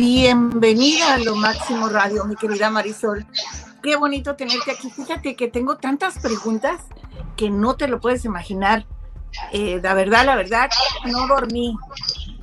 Bienvenida 0.00 1.12
a 1.12 1.18
Lo 1.18 1.36
Máximo 1.36 1.90
Radio, 1.90 2.24
mi 2.24 2.34
querida 2.34 2.70
Marisol. 2.70 3.26
Qué 3.82 3.96
bonito 3.96 4.34
tenerte 4.34 4.70
aquí. 4.70 4.88
Fíjate 4.88 5.36
que 5.36 5.48
tengo 5.48 5.76
tantas 5.76 6.18
preguntas 6.18 6.80
que 7.36 7.50
no 7.50 7.76
te 7.76 7.86
lo 7.86 8.00
puedes 8.00 8.24
imaginar. 8.24 8.86
Eh, 9.52 9.78
la 9.82 9.92
verdad, 9.92 10.24
la 10.24 10.36
verdad, 10.36 10.70
no 11.04 11.26
dormí 11.26 11.76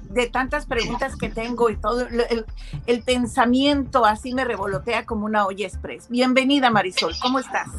de 0.03 0.27
tantas 0.27 0.67
preguntas 0.67 1.15
que 1.15 1.29
tengo 1.29 1.71
y 1.71 1.77
todo 1.77 2.01
el, 2.01 2.45
el 2.85 3.01
pensamiento 3.01 4.05
así 4.05 4.35
me 4.35 4.45
revolotea 4.45 5.07
como 5.07 5.25
una 5.25 5.47
olla 5.47 5.65
express. 5.65 6.09
Bienvenida 6.09 6.69
Marisol, 6.69 7.15
¿cómo 7.19 7.39
estás? 7.39 7.69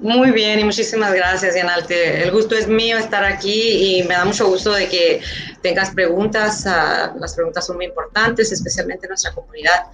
Muy 0.00 0.30
bien 0.30 0.60
y 0.60 0.64
muchísimas 0.64 1.12
gracias, 1.12 1.56
Yanalte. 1.56 2.22
El 2.22 2.30
gusto 2.30 2.54
es 2.54 2.68
mío 2.68 2.96
estar 2.98 3.24
aquí 3.24 3.98
y 3.98 4.02
me 4.04 4.14
da 4.14 4.24
mucho 4.24 4.46
gusto 4.46 4.72
de 4.72 4.88
que 4.88 5.20
tengas 5.60 5.90
preguntas. 5.90 6.64
Uh, 6.64 7.18
las 7.18 7.34
preguntas 7.34 7.66
son 7.66 7.76
muy 7.76 7.86
importantes, 7.86 8.52
especialmente 8.52 9.06
en 9.06 9.08
nuestra 9.08 9.32
comunidad. 9.32 9.86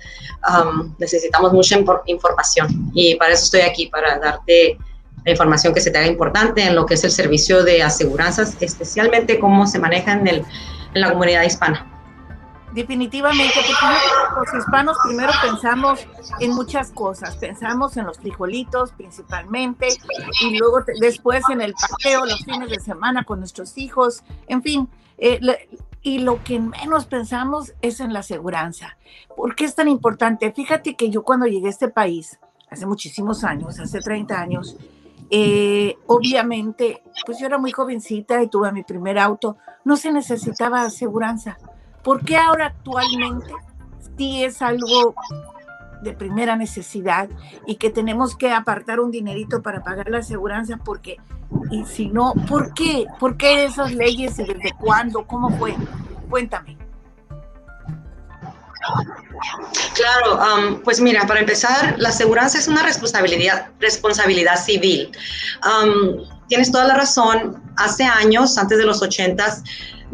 Um, 0.46 0.94
necesitamos 0.98 1.54
mucha 1.54 1.78
información 2.04 2.90
y 2.92 3.14
para 3.14 3.32
eso 3.32 3.44
estoy 3.44 3.62
aquí, 3.62 3.86
para 3.86 4.18
darte 4.18 4.76
la 5.24 5.30
información 5.30 5.72
que 5.72 5.80
se 5.80 5.90
te 5.90 5.96
haga 5.96 6.06
importante 6.06 6.62
en 6.62 6.74
lo 6.74 6.84
que 6.84 6.94
es 6.94 7.04
el 7.04 7.10
servicio 7.10 7.64
de 7.64 7.82
aseguranzas, 7.82 8.58
especialmente 8.60 9.38
cómo 9.38 9.66
se 9.66 9.78
maneja 9.78 10.12
en, 10.12 10.44
la 10.92 11.10
comunidad 11.10 11.44
hispana. 11.44 11.93
Definitivamente, 12.74 13.54
porque 13.54 14.50
los 14.52 14.62
hispanos 14.62 14.96
primero 15.04 15.32
pensamos 15.40 16.04
en 16.40 16.50
muchas 16.56 16.90
cosas, 16.90 17.36
pensamos 17.36 17.96
en 17.96 18.04
los 18.04 18.18
frijolitos 18.18 18.90
principalmente 18.90 19.88
y 20.40 20.58
luego 20.58 20.82
después 20.98 21.44
en 21.50 21.60
el 21.60 21.72
paseo 21.72 22.26
los 22.26 22.44
fines 22.44 22.68
de 22.68 22.80
semana 22.80 23.22
con 23.22 23.38
nuestros 23.38 23.78
hijos, 23.78 24.24
en 24.48 24.60
fin, 24.60 24.88
eh, 25.18 25.38
y 26.02 26.18
lo 26.18 26.42
que 26.42 26.58
menos 26.58 27.06
pensamos 27.06 27.72
es 27.80 28.00
en 28.00 28.12
la 28.12 28.24
seguridad. 28.24 28.72
¿Por 29.36 29.54
qué 29.54 29.66
es 29.66 29.76
tan 29.76 29.86
importante? 29.86 30.50
Fíjate 30.50 30.96
que 30.96 31.10
yo 31.10 31.22
cuando 31.22 31.46
llegué 31.46 31.68
a 31.68 31.70
este 31.70 31.88
país, 31.88 32.40
hace 32.68 32.86
muchísimos 32.86 33.44
años, 33.44 33.78
hace 33.78 34.00
30 34.00 34.40
años, 34.40 34.76
eh, 35.30 35.96
obviamente, 36.08 37.04
pues 37.24 37.38
yo 37.38 37.46
era 37.46 37.56
muy 37.56 37.70
jovencita 37.70 38.42
y 38.42 38.48
tuve 38.48 38.72
mi 38.72 38.82
primer 38.82 39.16
auto, 39.20 39.58
no 39.84 39.96
se 39.96 40.10
necesitaba 40.10 40.82
aseguranza 40.82 41.56
¿Por 42.04 42.24
qué 42.24 42.36
ahora 42.36 42.66
actualmente 42.66 43.50
sí 44.16 44.44
es 44.44 44.62
algo 44.62 45.14
de 46.02 46.12
primera 46.12 46.54
necesidad 46.54 47.28
y 47.66 47.76
que 47.76 47.90
tenemos 47.90 48.36
que 48.36 48.52
apartar 48.52 49.00
un 49.00 49.10
dinerito 49.10 49.62
para 49.62 49.82
pagar 49.82 50.10
la 50.10 50.18
aseguranza? 50.18 50.76
Porque, 50.84 51.16
y 51.70 51.84
si 51.86 52.08
no, 52.08 52.34
¿por 52.46 52.74
qué? 52.74 53.06
¿Por 53.18 53.38
qué 53.38 53.64
esas 53.64 53.92
leyes 53.94 54.38
y 54.38 54.44
desde 54.44 54.72
cuándo? 54.78 55.26
¿Cómo 55.26 55.50
fue? 55.58 55.74
Cuéntame. 56.28 56.76
Claro, 59.94 60.82
pues 60.84 61.00
mira, 61.00 61.26
para 61.26 61.40
empezar, 61.40 61.94
la 61.98 62.10
aseguranza 62.10 62.58
es 62.58 62.68
una 62.68 62.82
responsabilidad, 62.82 63.68
responsabilidad 63.80 64.56
civil. 64.56 65.10
tienes 66.48 66.70
toda 66.70 66.84
la 66.84 66.94
razón. 66.94 67.62
Hace 67.76 68.04
años, 68.04 68.58
antes 68.58 68.78
de 68.78 68.84
los 68.84 69.02
ochentas, 69.02 69.62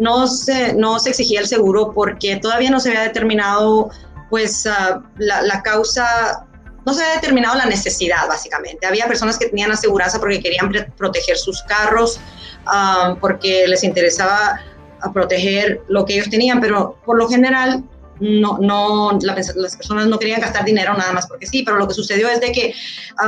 no 0.00 0.26
se, 0.26 0.74
no 0.74 0.98
se 0.98 1.10
exigía 1.10 1.40
el 1.40 1.46
seguro 1.46 1.92
porque 1.94 2.36
todavía 2.36 2.70
no 2.70 2.80
se 2.80 2.88
había 2.88 3.02
determinado 3.02 3.90
pues 4.30 4.66
ah, 4.66 5.02
la, 5.18 5.62
causa, 5.62 6.46
no 6.86 6.94
se 6.94 7.02
había 7.02 7.16
determinado 7.16 7.56
la 7.56 7.66
necesidad 7.66 8.26
básicamente. 8.28 8.86
Había 8.86 9.06
personas 9.06 9.38
que 9.38 9.48
tenían 9.48 9.70
aseguranza 9.72 10.18
porque 10.18 10.40
querían 10.40 10.70
proteger 10.96 11.36
sus 11.36 11.62
carros, 11.64 12.20
ah, 12.66 13.16
porque 13.20 13.66
les 13.66 13.84
interesaba 13.84 14.60
ah, 15.00 15.12
proteger 15.12 15.82
lo 15.88 16.04
que 16.04 16.14
ellos 16.14 16.30
tenían, 16.30 16.60
pero 16.60 16.96
por 17.04 17.18
lo 17.18 17.28
general 17.28 17.84
no, 18.20 18.58
no, 18.58 19.18
las 19.22 19.76
personas 19.76 20.06
no 20.06 20.18
querían 20.18 20.40
gastar 20.40 20.64
dinero 20.64 20.94
nada 20.94 21.12
más 21.12 21.26
porque 21.26 21.46
sí, 21.46 21.62
pero 21.62 21.78
lo 21.78 21.88
que 21.88 21.94
sucedió 21.94 22.28
es 22.28 22.40
de 22.40 22.52
que 22.52 22.74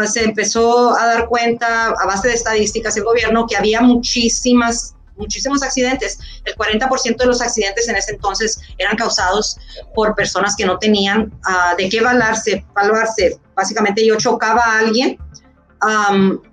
se 0.06 0.22
empezó 0.22 0.94
a 0.94 1.06
dar 1.06 1.28
cuenta 1.28 1.88
a 1.88 2.06
base 2.06 2.28
de 2.28 2.34
estadísticas 2.34 2.96
el 2.98 3.04
gobierno 3.04 3.46
que 3.46 3.56
había 3.56 3.80
muchísimas 3.80 4.94
muchísimos 5.16 5.62
accidentes. 5.62 6.18
El 6.44 6.54
40% 6.54 7.16
de 7.16 7.26
los 7.26 7.40
accidentes 7.40 7.88
en 7.88 7.96
ese 7.96 8.12
entonces 8.12 8.60
eran 8.78 8.96
causados 8.96 9.58
por 9.94 10.14
personas 10.14 10.56
que 10.56 10.64
no 10.64 10.78
tenían 10.78 11.32
ah, 11.44 11.74
de 11.76 11.88
qué 11.88 12.00
valarse. 12.00 12.64
Básicamente 13.54 14.06
yo 14.06 14.16
chocaba 14.16 14.62
a 14.62 14.78
alguien 14.78 15.18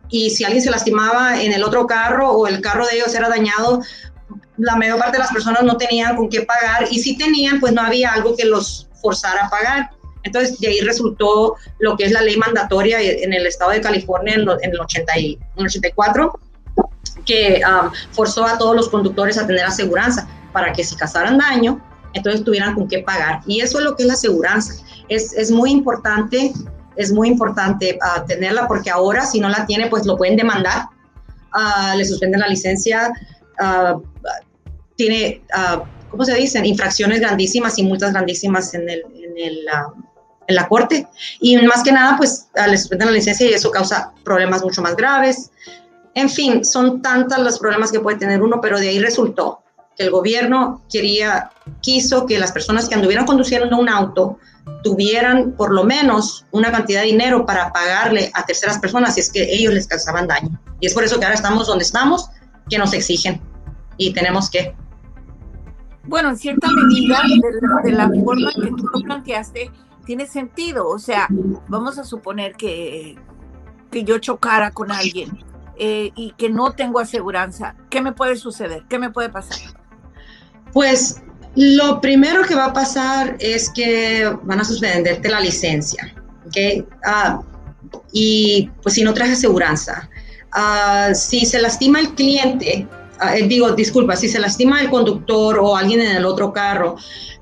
y 0.10 0.30
si 0.32 0.44
alguien 0.44 0.64
se 0.64 0.72
lastimaba 0.72 1.42
en 1.42 1.54
el 1.54 1.64
otro 1.64 1.86
carro 1.86 2.32
o 2.32 2.48
el 2.48 2.62
carro 2.62 2.86
de 2.88 2.96
ellos 2.96 3.14
era 3.14 3.30
dañado, 3.30 3.82
la 4.58 4.76
mayor 4.76 4.98
parte 4.98 5.14
de 5.14 5.20
las 5.20 5.32
personas 5.32 5.64
no 5.64 5.78
tenían 5.78 6.16
con 6.16 6.30
qué 6.30 6.42
pagar 6.42 6.88
y 6.90 7.00
si 7.00 7.18
tenían, 7.18 7.60
pues 7.60 7.74
no 7.74 7.82
había 7.82 8.12
algo 8.12 8.36
que 8.36 8.46
los 8.46 8.90
forzara 9.02 9.46
a 9.46 9.50
pagar. 9.50 9.92
Entonces, 10.24 10.60
de 10.60 10.68
ahí 10.68 10.80
resultó 10.82 11.56
lo 11.80 11.96
que 11.96 12.06
es 12.06 12.12
la 12.12 12.22
ley 12.22 12.36
mandatoria 12.38 13.02
en 13.02 13.32
el 13.32 13.46
estado 13.46 13.72
de 13.72 13.82
California 13.82 14.36
en, 14.36 14.42
el, 14.42 14.80
80 14.80 15.18
y, 15.18 15.34
en 15.34 15.60
el 15.60 15.66
84, 15.68 16.40
que 17.26 17.62
um, 17.66 17.92
forzó 18.12 18.46
a 18.46 18.58
todos 18.58 18.76
los 18.76 18.90
conductores 18.90 19.38
a 19.38 19.46
tener 19.46 19.66
aseguranza 19.66 20.28
para 20.52 20.74
que 20.74 20.84
si 20.84 20.96
causaran 20.96 21.38
daño, 21.38 21.80
entonces 22.14 22.44
tuvieran 22.44 22.74
con 22.76 22.88
qué 22.88 23.00
pagar. 23.00 23.42
Y 23.46 23.62
eso 23.62 23.80
es 23.80 23.86
lo 23.86 23.96
que 23.96 24.04
es 24.04 24.08
la 24.08 24.14
aseguranza. 24.14 24.74
Es, 25.10 25.34
es 25.34 25.52
muy 25.52 25.72
importante, 25.72 26.54
es 26.96 27.12
muy 27.12 27.28
importante 27.28 27.98
uh, 28.02 28.26
tenerla 28.26 28.68
porque 28.68 28.90
ahora 28.90 29.26
si 29.26 29.40
no 29.40 29.50
la 29.50 29.66
tiene, 29.66 29.88
pues 29.88 30.06
lo 30.06 30.18
pueden 30.18 30.36
demandar, 30.36 30.88
uh, 31.54 31.98
le 31.98 32.06
suspenden 32.06 32.42
la 32.42 32.48
licencia, 32.48 33.12
uh, 33.62 34.02
tiene, 34.96 35.42
¿cómo 36.12 36.26
se 36.26 36.36
dicen? 36.36 36.66
Infracciones 36.66 37.22
grandísimas 37.22 37.78
y 37.80 37.84
multas 37.84 38.12
grandísimas 38.12 38.74
en, 38.74 38.90
el, 38.90 39.02
en, 39.16 39.38
el, 39.38 39.60
en 40.48 40.56
la 40.56 40.68
corte. 40.68 41.08
Y 41.40 41.56
más 41.58 41.84
que 41.84 41.94
nada, 41.94 42.18
pues 42.18 42.50
le 42.68 42.78
suspenden 42.78 43.08
la 43.08 43.14
licencia 43.14 43.50
y 43.50 43.54
eso 43.54 43.72
causa 43.72 44.12
problemas 44.26 44.62
mucho 44.62 44.82
más 44.82 44.98
graves. 44.98 45.52
En 46.16 46.30
fin, 46.30 46.66
son 46.66 47.02
tantos 47.02 47.40
los 47.40 47.60
problemas 47.60 47.92
que 47.92 48.00
puede 48.00 48.18
tener 48.18 48.42
uno, 48.42 48.60
pero 48.62 48.80
de 48.80 48.90
ahí 48.90 49.00
resultó 49.00 49.64
que 49.96 50.04
el 50.04 50.12
gobierno 50.12 50.82
quería, 50.92 51.52
quiso 51.82 52.26
que 52.26 52.40
las 52.40 52.52
personas 52.52 52.88
que 52.88 52.96
anduvieran 52.96 53.26
conduciendo 53.26 53.78
un 53.78 53.90
auto 53.90 54.40
tuvieran 54.84 55.52
por 55.54 55.74
lo 55.74 55.84
menos 55.84 56.46
una 56.52 56.72
cantidad 56.72 57.02
de 57.02 57.08
dinero 57.08 57.46
para 57.46 57.72
pagarle 57.72 58.32
a 58.34 58.46
terceras 58.46 58.80
personas 58.80 59.16
si 59.16 59.22
es 59.22 59.32
que 59.32 59.44
ellos 59.54 59.74
les 59.74 59.88
causaban 59.88 60.28
daño. 60.28 60.60
Y 60.80 60.88
es 60.88 60.94
por 60.94 61.04
eso 61.04 61.20
que 61.20 61.26
ahora 61.26 61.36
estamos 61.36 61.68
donde 61.68 61.84
estamos, 61.84 62.30
que 62.70 62.78
nos 62.78 62.94
exigen 62.94 63.42
y 63.98 64.14
tenemos 64.14 64.50
que. 64.50 64.74
Bueno, 66.06 66.30
en 66.30 66.38
cierta 66.38 66.68
medida, 66.72 67.22
de, 67.84 67.92
la 67.92 68.10
forma 68.10 68.52
que 68.54 68.68
tú 68.68 68.88
lo 68.94 69.02
planteaste, 69.02 69.70
tiene 70.06 70.26
sentido. 70.26 70.88
O 70.88 70.98
sea, 70.98 71.28
vamos 71.68 72.00
a 72.00 72.04
suponer 72.04 72.56
que, 72.56 73.18
que 73.92 74.04
yo 74.04 74.18
chocara 74.18 74.72
con 74.72 74.92
alguien 74.92 75.49
eh, 75.80 76.12
y 76.16 76.32
que 76.32 76.50
no 76.50 76.74
tengo 76.74 77.00
aseguranza, 77.00 77.76
¿qué 77.90 78.02
me 78.02 78.12
puede 78.12 78.36
suceder? 78.36 78.84
¿Qué 78.90 79.00
me 79.00 79.10
puede 79.10 79.30
pasar? 79.30 79.58
Pues 80.74 81.22
lo 81.56 82.02
primero 82.02 82.44
que 82.44 82.54
va 82.54 82.66
a 82.66 82.74
pasar 82.74 83.38
es 83.40 83.70
que 83.70 84.30
van 84.44 84.60
a 84.60 84.64
suspenderte 84.64 85.30
la 85.30 85.40
licencia, 85.40 86.14
¿ok? 86.46 86.86
Ah, 87.06 87.42
y 88.12 88.70
pues 88.84 88.96
si 88.96 89.04
no 89.04 89.14
traes 89.14 89.32
aseguranza, 89.34 90.10
ah, 90.52 91.12
si 91.14 91.46
se 91.46 91.62
lastima 91.62 92.00
el 92.00 92.14
cliente, 92.14 92.88
eh, 93.36 93.48
digo, 93.48 93.72
disculpa, 93.72 94.16
si 94.16 94.28
se 94.28 94.40
lastima 94.40 94.82
el 94.82 94.90
conductor 94.90 95.60
o 95.60 95.76
alguien 95.76 96.02
en 96.02 96.16
el 96.16 96.26
otro 96.26 96.54
carro 96.54 96.98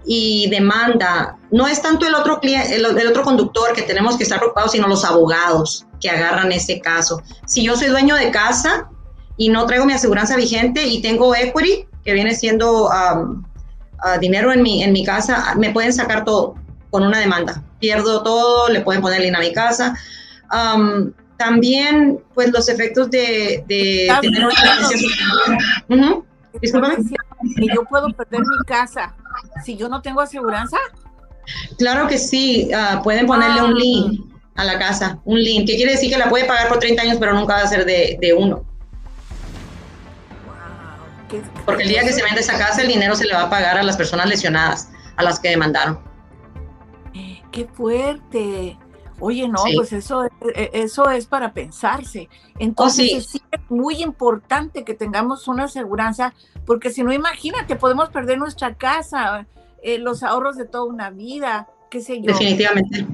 y 0.05 0.49
demanda, 0.49 1.37
no 1.51 1.67
es 1.67 1.81
tanto 1.81 2.07
el 2.07 2.15
otro, 2.15 2.39
el, 2.41 2.85
el 2.85 3.07
otro 3.07 3.23
conductor 3.23 3.73
que 3.73 3.81
tenemos 3.81 4.17
que 4.17 4.23
estar 4.23 4.39
preocupados, 4.39 4.71
sino 4.71 4.87
los 4.87 5.03
abogados 5.03 5.85
que 5.99 6.09
agarran 6.09 6.51
ese 6.51 6.79
caso. 6.79 7.21
Si 7.45 7.63
yo 7.63 7.75
soy 7.75 7.87
dueño 7.87 8.15
de 8.15 8.31
casa 8.31 8.89
y 9.37 9.49
no 9.49 9.65
traigo 9.65 9.85
mi 9.85 9.93
aseguranza 9.93 10.35
vigente 10.35 10.85
y 10.85 11.01
tengo 11.01 11.35
equity, 11.35 11.85
que 12.03 12.13
viene 12.13 12.33
siendo 12.33 12.87
um, 12.87 13.43
uh, 14.03 14.19
dinero 14.19 14.53
en 14.53 14.61
mi, 14.61 14.81
en 14.81 14.93
mi 14.93 15.03
casa, 15.03 15.55
me 15.57 15.71
pueden 15.71 15.91
sacar 15.91 16.23
todo 16.23 16.55
con 16.89 17.03
una 17.03 17.19
demanda. 17.19 17.63
Pierdo 17.79 18.23
todo, 18.23 18.69
le 18.69 18.81
pueden 18.81 19.01
poner 19.01 19.21
línea 19.21 19.39
a 19.39 19.43
mi 19.43 19.51
casa. 19.51 19.97
También, 21.37 22.19
pues, 22.33 22.51
los 22.51 22.67
efectos 22.69 23.09
de, 23.11 23.63
de 23.67 24.13
tener 24.21 24.45
una 24.45 24.53
yo 27.73 27.83
puedo 27.85 28.09
perder 28.09 28.41
mi 28.41 28.65
casa 28.65 29.15
si 29.63 29.77
yo 29.77 29.89
no 29.89 30.01
tengo 30.01 30.21
aseguranza. 30.21 30.77
Claro 31.77 32.07
que 32.07 32.17
sí, 32.17 32.69
uh, 32.73 33.01
pueden 33.03 33.25
ponerle 33.25 33.61
un 33.61 33.75
link 33.75 34.21
a 34.55 34.63
la 34.63 34.79
casa, 34.79 35.19
un 35.23 35.39
link, 35.39 35.67
que 35.67 35.75
quiere 35.75 35.91
decir 35.93 36.11
que 36.11 36.17
la 36.17 36.29
puede 36.29 36.45
pagar 36.45 36.67
por 36.67 36.79
30 36.79 37.01
años, 37.03 37.17
pero 37.19 37.33
nunca 37.33 37.55
va 37.55 37.61
a 37.61 37.67
ser 37.67 37.85
de, 37.85 38.17
de 38.19 38.33
uno. 38.33 38.65
Porque 41.65 41.83
el 41.83 41.89
día 41.89 42.01
que 42.01 42.13
se 42.13 42.23
vende 42.23 42.39
esa 42.41 42.57
casa, 42.57 42.81
el 42.81 42.87
dinero 42.87 43.15
se 43.15 43.25
le 43.25 43.33
va 43.33 43.43
a 43.43 43.49
pagar 43.49 43.77
a 43.77 43.83
las 43.83 43.97
personas 43.97 44.27
lesionadas, 44.27 44.89
a 45.17 45.23
las 45.23 45.39
que 45.39 45.49
demandaron. 45.49 45.99
¡Qué 47.51 47.65
fuerte! 47.65 48.77
Oye, 49.19 49.47
no, 49.47 49.63
pues 49.75 49.93
eso, 49.93 50.25
e, 50.25 50.69
eso 50.73 51.09
es 51.09 51.25
para 51.25 51.53
pensarse. 51.53 52.29
Entonces 52.59 53.27
sí. 53.27 53.41
es 53.51 53.61
muy 53.69 54.03
importante 54.03 54.83
que 54.83 54.93
tengamos 54.93 55.47
una 55.47 55.65
aseguranza, 55.65 56.33
porque 56.65 56.91
si 56.91 57.03
no, 57.03 57.11
imagínate, 57.11 57.75
podemos 57.75 58.09
perder 58.09 58.37
nuestra 58.37 58.75
casa, 58.75 59.47
eh, 59.81 59.97
los 59.97 60.23
ahorros 60.23 60.55
de 60.55 60.65
toda 60.65 60.85
una 60.85 61.09
vida, 61.09 61.67
qué 61.89 62.01
sé 62.01 62.21
yo. 62.21 62.27
Definitivamente. 62.27 63.07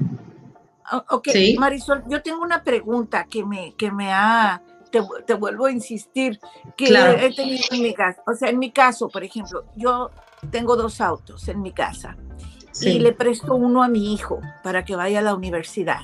Ok, 1.10 1.28
Marisol, 1.58 2.04
yo 2.08 2.22
tengo 2.22 2.42
una 2.42 2.62
pregunta 2.62 3.24
que 3.24 3.42
me, 3.42 3.74
que 3.74 3.90
me 3.90 4.12
ha, 4.12 4.60
te, 4.90 5.34
vuelvo 5.34 5.64
a 5.64 5.72
insistir, 5.72 6.38
que 6.76 6.88
he 6.88 7.34
tenido 7.34 7.64
en 7.70 7.82
mi 7.82 7.94
casa. 7.94 8.22
O 8.26 8.34
sea, 8.34 8.50
en 8.50 8.58
mi 8.58 8.70
caso, 8.70 9.08
por 9.08 9.24
ejemplo, 9.24 9.64
yo 9.74 10.10
tengo 10.50 10.76
dos 10.76 11.00
autos 11.00 11.48
en 11.48 11.62
mi 11.62 11.72
casa 11.72 12.18
y 12.80 12.98
le 12.98 13.12
presto 13.12 13.54
uno 13.54 13.82
a 13.82 13.88
mi 13.88 14.12
hijo 14.12 14.40
para 14.62 14.84
que 14.84 14.96
vaya 14.96 15.20
a 15.20 15.22
la 15.22 15.34
universidad. 15.34 16.00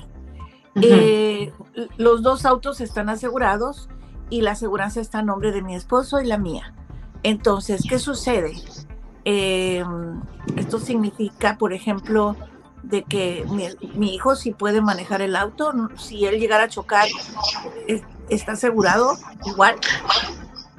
Eh, 0.81 1.51
los 1.97 2.21
dos 2.21 2.45
autos 2.45 2.79
están 2.81 3.09
asegurados 3.09 3.89
y 4.29 4.41
la 4.41 4.51
aseguranza 4.51 5.01
está 5.01 5.19
a 5.19 5.23
nombre 5.23 5.51
de 5.51 5.61
mi 5.61 5.75
esposo 5.75 6.21
y 6.21 6.25
la 6.25 6.37
mía. 6.37 6.73
Entonces, 7.23 7.83
¿qué 7.87 7.99
sucede? 7.99 8.53
Eh, 9.25 9.83
esto 10.55 10.79
significa, 10.79 11.57
por 11.57 11.73
ejemplo, 11.73 12.35
de 12.83 13.03
que 13.03 13.45
mi, 13.95 14.15
hijo 14.15 14.35
si 14.35 14.53
puede 14.53 14.81
manejar 14.81 15.21
el 15.21 15.35
auto, 15.35 15.71
si 15.97 16.25
él 16.25 16.39
llegara 16.39 16.63
a 16.63 16.69
chocar, 16.69 17.07
¿está 18.29 18.53
asegurado 18.53 19.13
igual? 19.45 19.75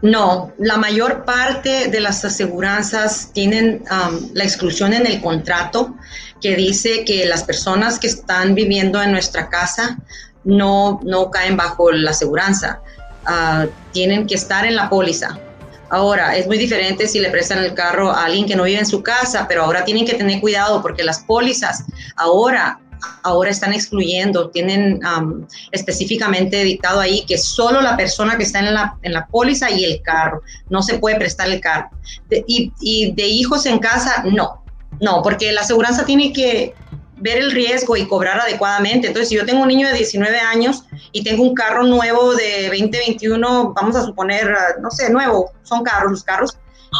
No, 0.03 0.53
la 0.59 0.77
mayor 0.77 1.25
parte 1.25 1.87
de 1.89 2.01
las 2.01 2.25
aseguranzas 2.25 3.31
tienen 3.33 3.85
um, 3.89 4.31
la 4.35 4.43
exclusión 4.43 4.93
en 4.93 5.07
el 5.07 5.23
contrato 5.23 5.95
que 6.41 6.57
dice 6.57 7.05
que 7.05 7.25
las 7.27 7.45
personas 7.45 8.01
que 8.01 8.09
están 8.09 8.57
viviendo 8.57 9.01
en 9.01 9.13
nuestra 9.13 9.49
casa 9.49 9.99
no, 10.43 11.01
no 11.05 11.31
caen 11.31 11.57
bajo 11.57 11.93
la 11.93 12.11
aseguranza, 12.11 12.81
uh, 13.29 13.69
tienen 13.93 14.27
que 14.27 14.35
estar 14.35 14.67
en 14.67 14.75
la 14.75 14.91
póliza. 14.91 15.39
Ahora, 15.89 16.37
es 16.37 16.49
muy 16.49 16.59
diferente 16.59 17.07
si 17.07 17.21
le 17.21 17.31
prestan 17.31 17.59
el 17.59 17.75
carro 17.75 18.11
a 18.11 18.25
alguien 18.25 18.47
que 18.47 18.57
no 18.57 18.65
vive 18.65 18.81
en 18.81 18.87
su 18.87 19.05
casa, 19.05 19.47
pero 19.47 19.63
ahora 19.63 19.85
tienen 19.85 20.05
que 20.05 20.15
tener 20.15 20.41
cuidado 20.41 20.83
porque 20.83 21.05
las 21.05 21.21
pólizas 21.21 21.85
ahora 22.17 22.81
ahora 23.23 23.51
están 23.51 23.73
excluyendo, 23.73 24.51
tienen 24.51 25.01
específicamente 25.71 26.63
dictado 26.65 27.01
ahí 27.01 27.25
que 27.27 27.39
solo 27.39 27.81
la 27.81 27.97
persona 27.97 28.37
que 28.37 28.45
está 28.45 28.61
en 28.61 28.75
la, 28.75 28.97
en 29.03 29.13
la 29.13 29.27
póliza 29.27 29.71
y 29.71 29.85
el 29.85 30.03
carro, 30.03 30.43
no 30.71 30.83
se 30.83 30.99
puede 30.99 31.17
prestar 31.17 31.49
el 31.49 31.61
carro. 31.61 31.91
y, 32.47 32.73
y, 32.81 33.13
de 33.13 33.27
hijos 33.27 33.67
en 33.67 33.79
casa, 33.79 34.25
no, 34.31 34.63
no, 35.01 35.23
porque 35.23 35.53
la 35.53 35.63
aseguranza 35.63 36.05
tiene 36.05 36.33
que 36.33 36.75
ver 37.23 37.39
el 37.39 37.53
riesgo 37.53 37.97
y 37.97 38.07
cobrar 38.07 38.41
adecuadamente. 38.41 39.07
Entonces, 39.07 39.29
si 39.29 39.37
yo 39.37 39.47
tengo 39.47 39.63
un 39.63 39.69
niño 39.69 39.87
de 39.89 39.95
19 39.95 40.41
años 40.41 40.85
y 41.13 41.23
tengo 41.23 41.45
un 41.45 41.55
carro 41.55 41.85
nuevo 41.85 42.35
de 42.35 42.65
2021, 42.65 43.73
vamos 43.75 43.97
a 43.97 44.05
suponer, 44.05 44.53
ah, 44.53 44.75
no 44.81 44.91
sé, 44.91 45.11
nuevo, 45.11 45.53
son 45.63 45.85
carros, 45.85 46.11
los 46.11 46.25
carros, 46.25 46.59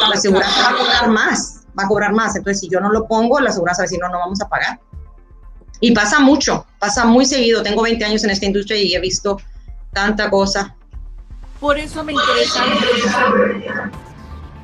la 0.09 0.15
aseguranza 0.15 0.61
va 0.61 0.69
a 0.69 0.77
cobrar 0.77 1.09
más, 1.09 1.61
va 1.77 1.83
a 1.83 1.87
cobrar 1.87 2.13
más. 2.13 2.35
Entonces, 2.35 2.61
si 2.61 2.69
yo 2.69 2.79
no 2.79 2.89
lo 2.89 3.05
pongo, 3.05 3.39
la 3.39 3.49
aseguranza 3.49 3.81
va 3.81 3.83
a 3.83 3.87
decir, 3.87 3.99
no, 3.99 4.09
no 4.09 4.19
vamos 4.19 4.41
a 4.41 4.47
pagar. 4.47 4.79
Y 5.83 5.91
pasa 5.91 6.21
mucho, 6.21 6.65
pasa 6.79 7.03
muy 7.03 7.25
seguido. 7.25 7.61
Tengo 7.61 7.81
20 7.81 8.05
años 8.05 8.23
en 8.23 8.29
esta 8.29 8.45
industria 8.45 8.81
y 8.81 8.95
he 8.95 9.01
visto 9.01 9.41
tanta 9.91 10.29
cosa. 10.29 10.77
Por 11.59 11.77
eso 11.77 12.05
me 12.05 12.13
interesa, 12.13 12.63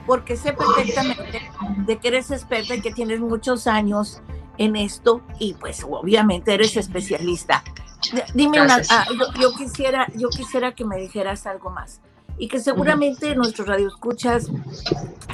porque 0.08 0.38
sé 0.38 0.54
perfectamente 0.54 1.42
de 1.86 1.98
que 1.98 2.08
eres 2.08 2.32
experta 2.32 2.74
y 2.74 2.80
que 2.80 2.94
tienes 2.94 3.20
muchos 3.20 3.68
años 3.68 4.22
en 4.58 4.78
esto 4.78 5.22
y 5.40 5.56
pues 5.56 5.84
obviamente 5.84 6.54
eres 6.54 6.78
especialista. 6.78 7.66
Dime 8.34 8.62
una, 8.62 8.82
ah, 8.90 9.06
yo, 9.42 9.54
quisiera, 9.58 10.08
yo 10.16 10.30
quisiera 10.30 10.74
que 10.74 10.86
me 10.86 10.96
dijeras 10.96 11.46
algo 11.48 11.70
más 11.70 12.00
y 12.38 12.48
que 12.48 12.62
seguramente 12.62 13.36
nuestros 13.36 13.68
radioescuchas 13.68 14.48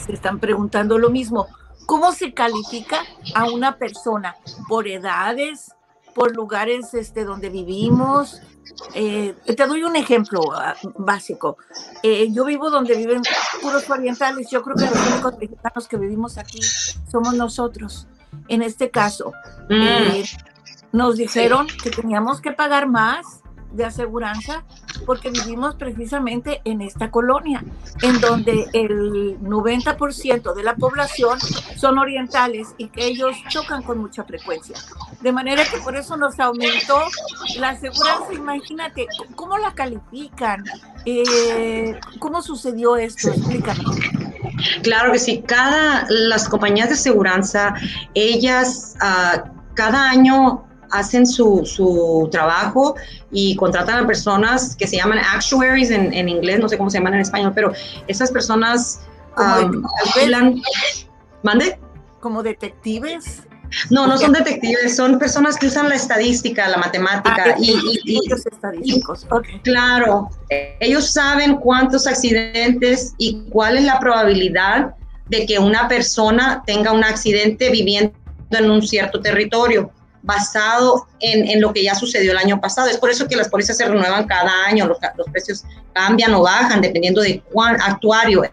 se 0.03 0.13
están 0.13 0.39
preguntando 0.39 0.97
lo 0.97 1.11
mismo. 1.11 1.45
¿Cómo 1.85 2.11
se 2.11 2.33
califica 2.33 3.01
a 3.33 3.45
una 3.45 3.77
persona? 3.77 4.35
¿Por 4.67 4.87
edades? 4.87 5.71
¿Por 6.13 6.35
lugares 6.35 6.93
este, 6.93 7.23
donde 7.25 7.49
vivimos? 7.49 8.41
Eh, 8.93 9.35
te 9.45 9.67
doy 9.67 9.83
un 9.83 9.95
ejemplo 9.95 10.41
ah, 10.53 10.75
básico. 10.97 11.57
Eh, 12.03 12.29
yo 12.31 12.45
vivo 12.45 12.69
donde 12.69 12.95
viven 12.95 13.21
puros 13.61 13.89
orientales. 13.89 14.49
Yo 14.49 14.61
creo 14.63 14.75
que 14.75 14.85
los 14.85 15.07
únicos 15.11 15.37
mexicanos 15.37 15.87
que 15.87 15.97
vivimos 15.97 16.37
aquí 16.37 16.59
somos 17.11 17.33
nosotros 17.35 18.07
en 18.47 18.61
este 18.61 18.89
caso, 18.91 19.31
mm. 19.69 19.81
eh, 19.81 20.23
nos 20.91 21.17
dijeron 21.17 21.67
que 21.81 21.89
teníamos 21.89 22.41
que 22.41 22.51
pagar 22.51 22.87
más 22.87 23.41
de 23.71 23.85
aseguranza 23.85 24.63
porque 25.05 25.29
vivimos 25.29 25.75
precisamente 25.75 26.61
en 26.65 26.81
esta 26.81 27.11
colonia, 27.11 27.63
en 28.01 28.19
donde 28.21 28.67
el 28.73 29.39
90% 29.39 30.53
de 30.53 30.63
la 30.63 30.75
población 30.75 31.39
son 31.77 31.97
orientales 31.97 32.69
y 32.77 32.87
que 32.87 33.05
ellos 33.05 33.35
chocan 33.49 33.83
con 33.83 33.97
mucha 33.97 34.23
frecuencia. 34.23 34.77
De 35.21 35.31
manera 35.31 35.63
que 35.65 35.77
por 35.77 35.95
eso 35.95 36.17
nos 36.17 36.39
aumentó 36.39 36.99
la 37.57 37.69
aseguranza. 37.69 38.33
Imagínate, 38.33 39.07
¿cómo 39.35 39.57
la 39.57 39.73
califican? 39.73 40.63
Eh, 41.05 41.99
¿Cómo 42.19 42.41
sucedió 42.41 42.97
esto? 42.97 43.31
Claro 44.83 45.11
que 45.11 45.19
sí. 45.19 45.43
Cada, 45.45 46.05
las 46.09 46.47
compañías 46.47 46.89
de 46.89 46.95
seguridad, 46.95 47.25
ellas 48.13 48.95
uh, 49.01 49.49
cada 49.73 50.09
año 50.09 50.64
hacen 50.91 51.25
su, 51.25 51.65
su, 51.65 52.27
trabajo 52.31 52.95
y 53.31 53.55
contratan 53.55 54.03
a 54.03 54.07
personas 54.07 54.75
que 54.75 54.87
se 54.87 54.97
llaman 54.97 55.19
actuaries 55.19 55.91
en, 55.91 56.13
en, 56.13 56.29
inglés, 56.29 56.59
no 56.59 56.69
sé 56.69 56.77
cómo 56.77 56.89
se 56.89 56.97
llaman 56.97 57.15
en 57.15 57.21
español, 57.21 57.51
pero 57.53 57.73
esas 58.07 58.31
personas 58.31 59.01
um, 59.37 59.83
¿Mande? 61.43 61.77
¿Como 62.21 62.41
detectives? 62.41 63.43
No, 63.91 64.07
no 64.07 64.17
son 64.17 64.33
detectives, 64.33 64.95
son 64.95 65.19
personas 65.19 65.57
que 65.57 65.67
usan 65.67 65.89
la 65.89 65.95
estadística, 65.95 66.67
la 66.67 66.77
matemática 66.77 67.53
ah, 67.53 67.55
y, 67.59 67.71
y, 68.03 68.19
estadísticos. 68.33 69.27
Claro, 69.63 70.29
ellos 70.79 71.11
saben 71.11 71.57
cuántos 71.57 72.07
accidentes 72.07 73.13
y 73.17 73.41
cuál 73.49 73.77
es 73.77 73.83
la 73.83 73.99
probabilidad 73.99 74.95
de 75.27 75.45
que 75.45 75.59
una 75.59 75.87
persona 75.87 76.63
tenga 76.65 76.91
un 76.93 77.03
accidente 77.03 77.69
viviendo 77.69 78.13
en 78.51 78.71
un 78.71 78.81
cierto 78.81 79.21
territorio 79.21 79.91
basado 80.25 81.07
en, 81.19 81.47
en, 81.47 81.61
lo 81.61 81.71
que 81.71 81.83
ya 81.83 81.95
sucedió 81.95 82.31
el 82.31 82.37
año 82.37 82.59
pasado. 82.59 82.89
Es 82.89 82.97
por 82.97 83.09
eso 83.09 83.27
que 83.27 83.35
las 83.35 83.47
pólizas 83.49 83.77
se 83.77 83.85
renuevan 83.85 84.25
cada 84.27 84.65
año, 84.65 84.87
los, 84.87 84.97
los 85.17 85.27
precios 85.29 85.63
cambian 85.93 86.33
o 86.33 86.41
bajan 86.41 86.81
dependiendo 86.81 87.21
de 87.21 87.41
cuán 87.51 87.79
actuario. 87.81 88.43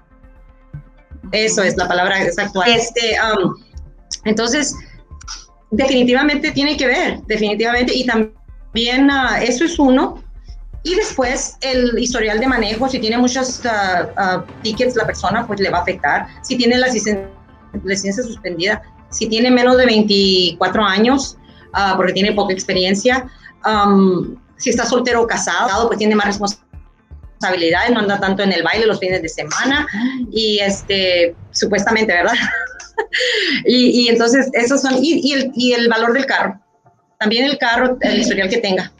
Eso 1.32 1.62
es 1.62 1.76
la 1.76 1.88
palabra, 1.88 2.22
es 2.22 2.38
actuario. 2.38 2.74
Este, 2.74 3.16
um, 3.20 3.54
entonces, 4.24 4.76
definitivamente 5.70 6.52
tiene 6.52 6.76
que 6.76 6.86
ver, 6.86 7.22
definitivamente. 7.26 7.94
Y 7.94 8.06
también 8.06 9.10
uh, 9.10 9.42
eso 9.42 9.64
es 9.64 9.78
uno. 9.78 10.22
Y 10.84 10.94
después 10.94 11.56
el 11.60 11.98
historial 11.98 12.40
de 12.40 12.46
manejo, 12.46 12.88
si 12.88 12.98
tiene 12.98 13.16
muchos 13.16 13.62
uh, 13.64 14.20
uh, 14.20 14.42
tickets 14.62 14.96
la 14.96 15.06
persona, 15.06 15.46
pues 15.46 15.60
le 15.60 15.70
va 15.70 15.78
a 15.78 15.82
afectar. 15.82 16.26
Si 16.42 16.56
tiene 16.56 16.76
la 16.76 16.88
licencia, 16.88 18.24
suspendida, 18.24 18.82
si 19.10 19.28
tiene 19.28 19.50
menos 19.50 19.78
de 19.78 19.86
24 19.86 20.84
años, 20.84 21.38
porque 21.96 22.12
tiene 22.12 22.32
poca 22.32 22.52
experiencia, 22.52 23.26
um, 23.64 24.36
si 24.56 24.70
está 24.70 24.84
soltero 24.84 25.22
o 25.22 25.26
casado, 25.26 25.88
pues 25.88 25.98
tiene 25.98 26.14
más 26.14 26.26
responsabilidades, 26.26 27.90
no 27.90 28.00
anda 28.00 28.20
tanto 28.20 28.42
en 28.42 28.52
el 28.52 28.62
baile 28.62 28.86
los 28.86 29.00
fines 29.00 29.20
de 29.22 29.28
semana 29.28 29.86
y 30.30 30.58
este, 30.60 31.34
supuestamente, 31.50 32.12
¿verdad? 32.12 32.34
y, 33.66 34.08
entonces, 34.08 34.48
esos 34.52 34.80
son, 34.80 34.94
y, 35.00 35.32
el, 35.32 35.50
y 35.54 35.72
el 35.72 35.88
valor 35.88 36.12
del 36.12 36.26
carro. 36.26 36.60
También 37.18 37.44
el 37.44 37.58
carro, 37.58 37.98
el 38.00 38.20
historial 38.20 38.48
que 38.48 38.58
tenga. 38.58 38.92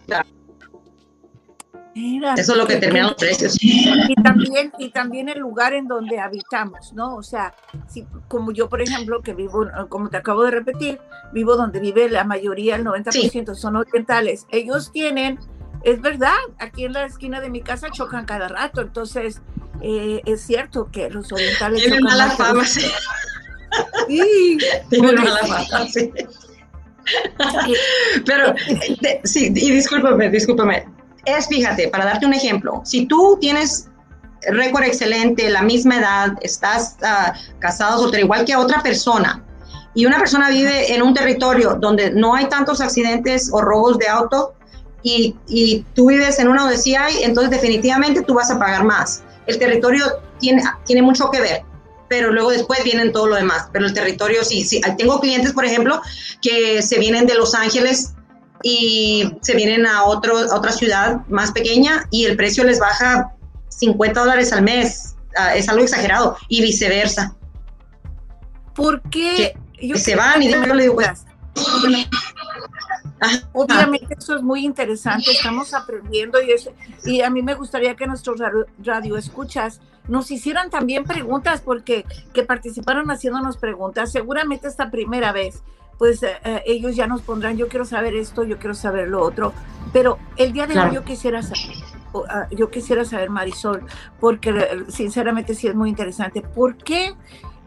Eso 1.95 2.53
es 2.53 2.59
lo 2.59 2.67
que 2.67 2.77
termina 2.77 3.09
los 3.09 3.15
precios. 3.19 3.57
Y 3.61 4.15
también, 4.23 4.73
y 4.79 4.91
también 4.91 5.29
el 5.29 5.39
lugar 5.39 5.75
en 5.75 5.89
donde 5.89 6.19
habitamos, 6.19 6.93
¿no? 6.95 7.17
O 7.17 7.23
sea, 7.23 7.55
si, 7.89 8.07
como 8.29 8.53
yo, 8.53 8.69
por 8.69 8.81
ejemplo, 8.81 9.23
que 9.23 9.35
vivo, 9.35 9.67
como 9.89 10.09
te 10.09 10.17
acabo 10.17 10.45
de 10.45 10.53
repetir, 10.53 10.99
vivo 11.33 11.57
donde 11.57 11.81
vive 11.81 12.09
la 12.09 12.25
mayoría, 12.25 12.77
el 12.77 12.85
90% 12.85 13.55
son 13.55 13.77
orientales. 13.77 14.47
Ellos 14.51 14.91
tienen, 14.93 15.39
es 15.83 16.01
verdad, 16.01 16.37
aquí 16.59 16.85
en 16.85 16.95
la 16.95 17.05
esquina 17.05 17.41
de 17.41 17.51
mi 17.51 17.61
casa 17.61 17.91
chocan 17.91 18.25
cada 18.25 18.49
rato, 18.49 18.81
entonces 18.81 19.43
eh, 19.83 20.23
es 20.25 20.43
cierto 20.43 20.91
que 20.91 21.11
los 21.11 21.31
orientales... 21.33 21.83
Tienen 21.83 22.03
mala 22.03 22.31
fama, 22.37 22.65
sí. 22.65 22.83
Sí, 24.09 24.59
Pero, 28.27 28.55
sí, 29.25 29.47
y 29.47 29.71
discúlpame, 29.73 30.31
discúlpame. 30.31 30.87
Es, 31.25 31.47
fíjate, 31.47 31.89
para 31.89 32.05
darte 32.05 32.27
un 32.27 32.35
ejemplo, 32.35 32.83
si 32.85 33.07
tú 33.07 33.39
tienes 33.41 33.89
récord 34.51 34.85
excelente, 34.85 35.49
la 35.51 35.63
misma 35.63 35.99
edad, 35.99 36.33
estás 36.41 36.97
uh, 37.03 37.59
casado, 37.61 38.01
soltero, 38.01 38.25
igual 38.25 38.45
que 38.45 38.57
otra 38.57 38.83
persona, 38.83 39.43
y 39.95 40.07
una 40.07 40.19
persona 40.19 40.49
vive 40.49 40.93
en 40.95 41.03
un 41.03 41.15
territorio 41.15 41.77
donde 41.81 42.11
no 42.11 42.35
hay 42.35 42.47
tantos 42.47 42.81
accidentes 42.81 43.51
o 43.53 43.61
robos 43.61 43.99
de 43.99 44.09
auto, 44.09 44.55
y, 45.05 45.85
tú 45.95 46.09
vives 46.09 46.39
en 46.39 46.49
una 46.49 46.63
donde 46.63 46.79
entonces 47.23 47.51
definitivamente 47.51 48.23
tú 48.23 48.35
vas 48.35 48.51
a 48.51 48.59
pagar 48.59 48.85
más. 48.85 49.25
El 49.47 49.59
territorio 49.59 50.07
tiene, 50.39 50.63
tiene 50.87 51.03
mucho 51.03 51.29
que 51.31 51.41
ver 51.41 51.65
pero 52.13 52.31
luego 52.31 52.51
después 52.51 52.85
vienen 52.85 53.11
todo 53.11 53.27
lo 53.27 53.37
demás. 53.37 53.71
Pero 53.73 53.87
el 53.87 53.95
territorio 53.95 54.45
sí, 54.45 54.65
sí. 54.65 54.83
Tengo 54.99 55.19
clientes, 55.19 55.55
por 55.55 55.65
ejemplo, 55.65 56.03
que 56.43 56.83
se 56.83 56.99
vienen 56.99 57.25
de 57.25 57.35
Los 57.37 57.55
Ángeles 57.55 58.13
y 58.63 59.37
se 59.41 59.55
vienen 59.55 59.87
a, 59.87 60.05
otro, 60.05 60.39
a 60.39 60.57
otra 60.57 60.73
ciudad 60.73 61.27
más 61.29 61.53
pequeña 61.53 62.07
y 62.11 62.25
el 62.25 62.37
precio 62.37 62.65
les 62.65 62.79
baja 62.79 63.35
50 63.69 64.21
dólares 64.21 64.53
al 64.53 64.63
mes. 64.63 65.17
Ah, 65.37 65.55
es 65.57 65.69
algo 65.69 65.83
exagerado 65.83 66.37
y 66.49 66.61
viceversa. 66.61 67.35
¿Por 68.75 69.03
qué? 69.11 69.57
se 69.97 70.15
van 70.15 70.43
y 70.43 70.51
yo 70.51 70.75
le 70.75 70.83
digo, 70.83 70.95
pues, 70.95 71.25
Obviamente 73.53 74.17
eso 74.19 74.37
es 74.37 74.43
muy 74.43 74.65
interesante, 74.65 75.31
estamos 75.31 75.75
aprendiendo 75.75 76.39
y, 76.43 76.55
y 77.05 77.21
a 77.23 77.31
mí 77.31 77.43
me 77.43 77.55
gustaría 77.55 77.95
que 77.95 78.07
nuestros 78.07 78.41
radio 78.83 79.17
escuchas 79.17 79.81
nos 80.09 80.31
hicieran 80.33 80.71
también 80.71 81.05
preguntas 81.05 81.61
porque 81.61 82.05
que 82.33 82.43
participaron 82.43 83.11
haciéndonos 83.11 83.57
preguntas. 83.57 84.11
Seguramente 84.11 84.67
esta 84.67 84.91
primera 84.91 85.31
vez, 85.31 85.63
pues 85.99 86.23
eh, 86.23 86.37
eh, 86.45 86.63
ellos 86.67 86.97
ya 86.97 87.07
nos 87.07 87.23
pondrán, 87.23 87.57
yo 87.57 87.69
quiero 87.69 87.85
saber 87.85 88.15
esto, 88.15 88.45
yo 88.45 88.59
quiero 88.59 88.75
saber 88.75 89.09
lo 89.09 89.23
otro, 89.23 89.53
pero 89.93 90.19
el 90.37 90.53
día 90.53 90.67
de 90.67 90.79
hoy 90.79 90.95
yo 90.95 91.05
quisiera 91.05 91.43
saber, 91.43 91.77
ah, 92.29 92.49
yo 92.51 92.71
quisiera 92.71 93.05
saber 93.05 93.31
Marisol, 93.31 93.85
porque 94.21 94.51
eh, 94.51 94.85
sinceramente 94.89 95.55
sí 95.55 95.69
es 95.69 95.75
muy 95.75 95.89
interesante, 95.89 96.43
¿por 96.43 96.77
qué 96.77 97.15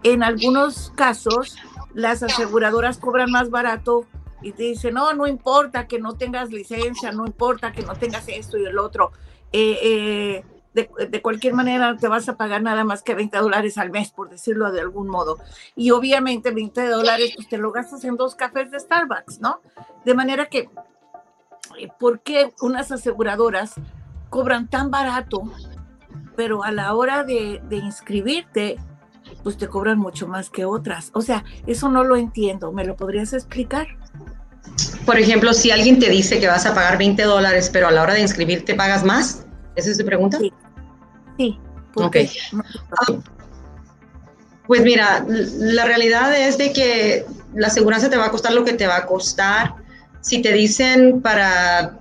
en 0.04 0.24
algunos 0.24 0.92
casos 0.96 1.58
las 1.94 2.22
aseguradoras 2.22 2.98
cobran 2.98 3.32
más 3.32 3.50
barato 3.50 4.06
y 4.42 4.52
te 4.52 4.64
dicen, 4.64 4.94
no, 4.94 5.14
no 5.14 5.26
importa 5.26 5.88
que 5.88 6.00
no 6.00 6.14
tengas 6.14 6.52
licencia, 6.52 7.12
no 7.12 7.26
importa 7.26 7.72
que 7.72 7.82
no 7.82 7.96
tengas 7.96 8.28
esto 8.28 8.58
y 8.60 8.66
el 8.66 8.78
otro. 8.78 9.12
Eh, 9.52 9.80
eh, 9.82 10.44
de, 10.76 11.22
cualquier 11.22 11.54
manera 11.54 11.96
te 11.98 12.08
vas 12.08 12.28
a 12.28 12.36
pagar 12.36 12.62
nada 12.62 12.84
más 12.84 13.02
que 13.02 13.16
20 13.16 13.38
dólares 13.38 13.78
al 13.78 13.92
mes, 13.92 14.12
por 14.12 14.30
decirlo 14.30 14.72
de 14.72 14.82
algún 14.82 15.08
modo. 15.08 15.38
Y 15.76 15.92
obviamente 15.92 16.52
20 16.52 16.88
dólares 16.88 17.32
pues 17.36 17.48
te 17.48 17.58
lo 17.58 17.72
gastas 17.72 18.04
en 18.04 18.18
dos 18.18 18.36
cafés 18.36 18.72
de 18.72 18.80
Starbucks, 18.80 19.40
¿no? 19.40 19.62
De 20.04 20.14
manera 20.14 20.48
que, 20.48 20.70
eh, 21.80 21.88
¿por 21.98 22.20
qué 22.20 22.54
unas 22.62 22.92
aseguradoras 22.92 23.76
cobran 24.30 24.70
tan 24.70 24.92
barato, 24.92 25.44
pero 26.36 26.64
a 26.64 26.72
la 26.72 26.94
hora 26.94 27.24
de, 27.24 27.62
de 27.70 27.78
inscribirte 27.78 28.78
pues 29.44 29.58
te 29.58 29.68
cobran 29.68 29.98
mucho 29.98 30.28
más 30.28 30.50
que 30.50 30.66
otras. 30.66 31.10
O 31.14 31.22
sea, 31.22 31.46
eso 31.66 31.90
no 31.90 32.04
lo 32.04 32.16
entiendo. 32.16 32.72
¿Me 32.72 32.86
lo 32.86 32.96
podrías 32.96 33.34
explicar? 33.34 33.88
Por 35.06 35.18
ejemplo, 35.18 35.54
si 35.54 35.72
alguien 35.72 36.00
te 36.00 36.10
dice 36.10 36.40
que 36.40 36.48
vas 36.48 36.66
a 36.66 36.76
pagar 36.76 36.98
20 36.98 37.24
dólares, 37.24 37.70
pero 37.72 37.88
a 37.88 37.92
la 37.92 38.04
hora 38.04 38.14
de 38.14 38.22
inscribirte 38.22 38.76
pagas 38.76 39.04
más, 39.04 39.46
¿esa 39.76 39.92
es 39.92 39.98
tu 39.98 40.06
pregunta? 40.06 40.38
Sí. 40.40 40.52
Sí. 41.38 41.60
Ok. 41.96 42.18
Ah, 42.54 43.14
pues 44.68 44.82
mira, 44.82 45.26
la 45.28 45.86
realidad 45.86 46.36
es 46.36 46.58
de 46.58 46.74
que 46.74 47.26
la 47.54 47.68
aseguranza 47.68 48.10
te 48.10 48.18
va 48.18 48.26
a 48.26 48.32
costar 48.32 48.54
lo 48.54 48.66
que 48.66 48.74
te 48.74 48.88
va 48.88 48.98
a 48.98 49.06
costar. 49.06 49.76
Si 50.22 50.42
te 50.42 50.52
dicen 50.52 51.22
para 51.22 51.98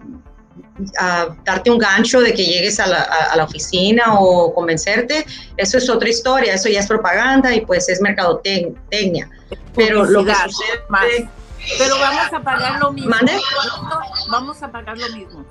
a 0.99 1.29
darte 1.45 1.71
un 1.71 1.79
gancho 1.79 2.21
de 2.21 2.35
que 2.35 2.45
llegues 2.45 2.81
a 2.81 2.87
la, 2.87 3.03
a, 3.03 3.37
la, 3.37 3.45
oficina 3.45 4.19
o 4.19 4.53
convencerte, 4.53 5.25
eso 5.57 5.79
es 5.79 5.89
otra 5.89 6.09
historia, 6.09 6.55
eso 6.55 6.69
ya 6.69 6.81
es 6.81 6.89
propaganda 6.89 7.55
y 7.55 7.61
pues 7.61 7.89
es 7.89 8.01
mercadotecnia. 8.01 9.31
Pero 9.77 10.05
lo 10.05 10.25
que 10.25 10.35
sucede... 10.35 11.29
Pero 11.79 11.99
vamos 11.99 12.33
a 12.33 12.41
pagar 12.41 12.81
lo 12.81 12.93
mismo. 12.93 13.11
¿Mande? 13.11 13.33
Vamos 14.29 14.63
a 14.63 14.71
pagar 14.71 14.99
lo 14.99 15.09
mismo. 15.17 15.45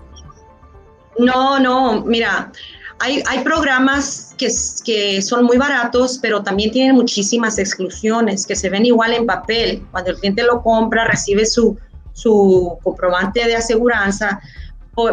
No, 1.18 1.60
no, 1.60 2.02
mira, 2.02 2.52
hay, 3.00 3.24
hay 3.28 3.44
programas 3.44 4.34
que, 4.38 4.48
que, 4.84 5.22
son 5.22 5.46
muy 5.46 5.58
baratos, 5.58 6.20
pero 6.22 6.44
también 6.44 6.72
tienen 6.72 6.96
muchísimas 6.96 7.58
exclusiones 7.58 8.46
que 8.46 8.56
se 8.56 8.70
ven 8.70 8.86
igual 8.86 9.14
en 9.14 9.26
papel. 9.26 9.86
Cuando 9.92 10.12
el 10.12 10.18
cliente 10.18 10.44
lo 10.44 10.62
compra, 10.62 11.06
recibe 11.06 11.46
su, 11.46 11.78
su 12.14 12.78
comprobante 12.84 13.46
de 13.46 13.56
aseguranza, 13.56 14.40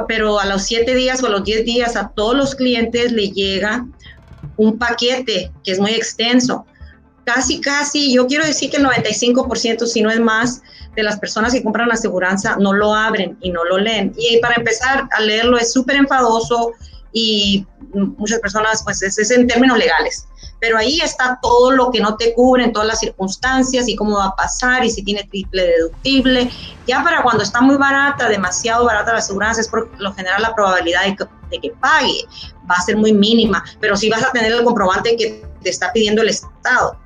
pero 0.06 0.38
a 0.38 0.46
los 0.46 0.62
siete 0.62 0.94
días 0.94 1.22
o 1.22 1.26
a 1.26 1.30
los 1.30 1.44
diez 1.44 1.64
días 1.64 1.96
a 1.96 2.08
todos 2.08 2.37
los 2.37 2.54
clientes 2.54 3.12
le 3.12 3.30
llega 3.30 3.87
un 4.56 4.78
paquete 4.78 5.50
que 5.64 5.72
es 5.72 5.80
muy 5.80 5.92
extenso. 5.92 6.66
Casi, 7.25 7.60
casi, 7.60 8.12
yo 8.12 8.26
quiero 8.26 8.46
decir 8.46 8.70
que 8.70 8.78
el 8.78 8.84
95%, 8.84 9.87
si 9.87 10.02
no 10.02 10.10
es 10.10 10.20
más, 10.20 10.62
de 10.96 11.02
las 11.02 11.18
personas 11.18 11.52
que 11.52 11.62
compran 11.62 11.88
la 11.88 11.94
aseguranza 11.94 12.56
no 12.56 12.72
lo 12.72 12.94
abren 12.94 13.38
y 13.40 13.50
no 13.50 13.64
lo 13.64 13.78
leen. 13.78 14.12
Y 14.18 14.38
para 14.38 14.56
empezar 14.56 15.08
a 15.10 15.20
leerlo 15.20 15.56
es 15.56 15.72
súper 15.72 15.96
enfadoso 15.96 16.72
y 17.12 17.67
muchas 17.93 18.38
personas, 18.40 18.83
pues 18.85 19.02
es 19.02 19.31
en 19.31 19.47
términos 19.47 19.79
legales 19.79 20.26
pero 20.61 20.76
ahí 20.76 21.00
está 21.00 21.38
todo 21.43 21.73
lo 21.73 21.90
que 21.90 22.00
no 22.00 22.17
te 22.17 22.35
cubre 22.35 22.64
en 22.64 22.73
todas 22.73 22.87
las 22.87 23.00
circunstancias 23.00 23.88
y 23.88 23.97
cómo 23.97 24.19
va 24.19 24.26
a 24.26 24.37
pasar 24.37 24.85
y 24.85 24.90
si 24.90 25.02
tiene 25.02 25.25
triple 25.25 25.64
deductible. 25.64 26.50
Ya 26.87 27.02
para 27.02 27.23
cuando 27.23 27.43
está 27.43 27.61
muy 27.62 27.76
barata, 27.76 28.29
demasiado 28.29 28.85
barata 28.85 29.12
la 29.12 29.19
aseguranza, 29.19 29.62
es 29.62 29.69
por 29.69 29.90
lo 29.99 30.12
general 30.12 30.43
la 30.43 30.55
probabilidad 30.55 31.05
de 31.05 31.17
que, 31.17 31.25
de 31.50 31.59
que 31.59 31.71
pague 31.81 32.25
va 32.71 32.75
a 32.76 32.83
ser 32.83 32.97
muy 32.97 33.12
mínima, 33.12 33.64
pero 33.81 33.97
sí 33.97 34.11
vas 34.11 34.23
a 34.23 34.31
tener 34.31 34.52
el 34.52 34.62
comprobante 34.62 35.17
que 35.17 35.43
te 35.62 35.71
está 35.71 35.93
pidiendo 35.93 36.23
el 36.23 36.29
Estado. 36.29 36.97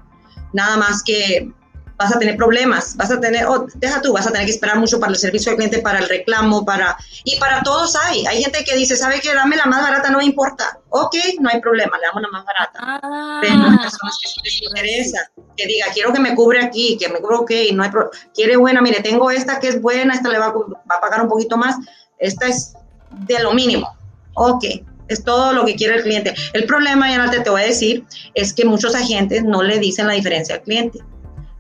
Nada 0.53 0.77
más 0.77 1.03
que 1.05 1.51
vas 1.97 2.15
a 2.15 2.19
tener 2.19 2.37
problemas, 2.37 2.97
vas 2.97 3.11
a 3.11 3.21
tener, 3.21 3.47
oh, 3.47 3.67
deja 3.77 4.03
tú, 4.03 4.13
vas 4.13 4.27
a 4.27 4.33
tener 4.33 4.47
que 4.47 4.53
esperar 4.53 4.79
mucho 4.79 4.99
para 4.99 5.13
el 5.13 5.19
servicio 5.19 5.51
al 5.51 5.57
cliente, 5.57 5.79
para 5.79 6.01
el 6.01 6.09
reclamo, 6.09 6.65
para, 6.65 6.97
y 7.25 7.39
para 7.39 7.63
todos 7.63 7.95
hay, 7.97 8.27
hay 8.27 8.43
gente 8.43 8.65
que 8.65 8.75
dice, 8.75 8.97
¿sabe 8.97 9.21
qué? 9.21 9.33
Dame 9.35 9.57
la 9.57 9.67
más 9.67 9.83
barata, 9.83 10.11
no 10.11 10.19
me 10.19 10.25
importa, 10.25 10.81
ok, 10.91 11.15
no 11.41 11.51
hay 11.51 11.61
problema, 11.61 11.97
le 11.99 12.07
damos 12.07 12.23
la 12.23 12.29
más 12.29 12.45
barata, 12.45 12.79
ah. 12.83 13.39
pero 13.41 13.55
hay 13.55 13.79
personas 13.79 14.19
que 14.23 14.43
les 14.43 14.63
interesa, 14.63 15.31
que 15.57 15.67
diga, 15.67 15.87
quiero 15.93 16.13
que 16.13 16.21
me 16.21 16.35
cubre 16.35 16.65
aquí, 16.65 16.97
que 16.99 17.09
me 17.09 17.21
cubre, 17.21 17.37
ok, 17.37 17.51
no 17.75 17.85
hay 17.85 17.91
problema, 17.91 18.11
quiere 18.35 18.57
buena, 18.57 18.83
mire, 18.83 19.01
tengo 19.01 19.31
esta 19.31 19.61
que 19.61 19.69
es 19.69 19.81
buena, 19.81 20.15
esta 20.15 20.29
le 20.29 20.39
va 20.39 20.47
a, 20.47 20.53
va 20.53 20.97
a 20.97 21.01
pagar 21.01 21.23
un 21.23 21.29
poquito 21.29 21.57
más, 21.57 21.77
esta 22.19 22.47
es 22.47 22.75
de 23.11 23.39
lo 23.41 23.53
mínimo, 23.55 23.97
ok, 24.35 24.65
es 25.07 25.23
todo 25.23 25.53
lo 25.53 25.67
que 25.67 25.77
quiere 25.77 25.97
el 25.97 26.03
cliente. 26.03 26.35
El 26.55 26.65
problema, 26.65 27.11
ya 27.11 27.19
no 27.19 27.31
te, 27.31 27.41
te 27.41 27.51
voy 27.51 27.61
a 27.61 27.67
decir, 27.67 28.05
es 28.33 28.55
que 28.55 28.65
muchos 28.65 28.95
agentes 28.95 29.45
no 29.45 29.63
le 29.63 29.79
dicen 29.79 30.07
la 30.07 30.15
diferencia 30.15 30.55
al 30.55 30.63
cliente 30.63 31.05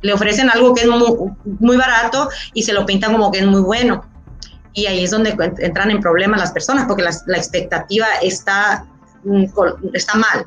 le 0.04 0.12
ofrecen 0.12 0.50
algo 0.50 0.74
que 0.74 0.82
es 0.82 0.88
muy, 1.60 1.76
barato 1.78 2.28
y 2.52 2.62
se 2.62 2.74
lo 2.74 2.84
pintan 2.84 3.12
como 3.12 3.32
que 3.32 3.38
es 3.38 3.46
muy 3.46 3.62
bueno. 3.62 4.04
Y 4.74 4.84
ahí 4.84 5.02
es 5.02 5.10
donde 5.10 5.34
entran 5.60 5.90
en 5.90 6.00
problemas 6.00 6.38
las 6.38 6.52
personas, 6.52 6.84
porque 6.86 7.02
la, 7.02 7.38
expectativa 7.38 8.06
está, 8.20 8.86
mm, 9.24 9.44
está 9.94 10.14
mal. 10.18 10.46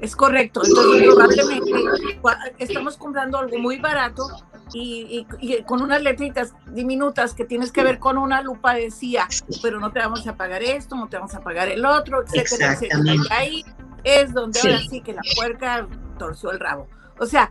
Es 0.00 0.16
correcto. 0.16 0.62
Entonces, 0.64 1.14
probablemente 1.14 2.64
estamos 2.64 2.96
comprando 2.96 3.36
algo 3.36 3.58
muy 3.58 3.78
barato 3.78 4.26
y, 4.72 5.26
con 5.66 5.82
unas 5.82 6.00
letritas 6.00 6.54
diminutas 6.72 7.34
que 7.34 7.44
tienes 7.44 7.70
que 7.70 7.82
ver 7.82 7.98
con 7.98 8.16
una 8.16 8.40
lupa 8.40 8.72
decía, 8.72 9.28
pero 9.62 9.80
no 9.80 9.92
te 9.92 9.98
vamos 9.98 10.26
a 10.26 10.34
pagar 10.34 10.62
esto, 10.62 10.96
no 10.96 11.08
te 11.08 11.18
vamos 11.18 11.34
a 11.34 11.40
pagar 11.40 11.68
el 11.68 11.84
otro, 11.84 12.22
etcétera, 12.22 12.72
etcétera. 12.72 13.02
Y 13.04 13.32
ahí 13.32 13.64
es 14.02 14.32
donde 14.32 14.58
ahora 14.60 14.78
sí 14.88 15.02
que 15.02 15.12
la 15.12 15.22
puerca 15.36 15.86
torció 16.18 16.52
el 16.52 16.58
rabo. 16.58 16.88
O 17.18 17.26
sea, 17.26 17.50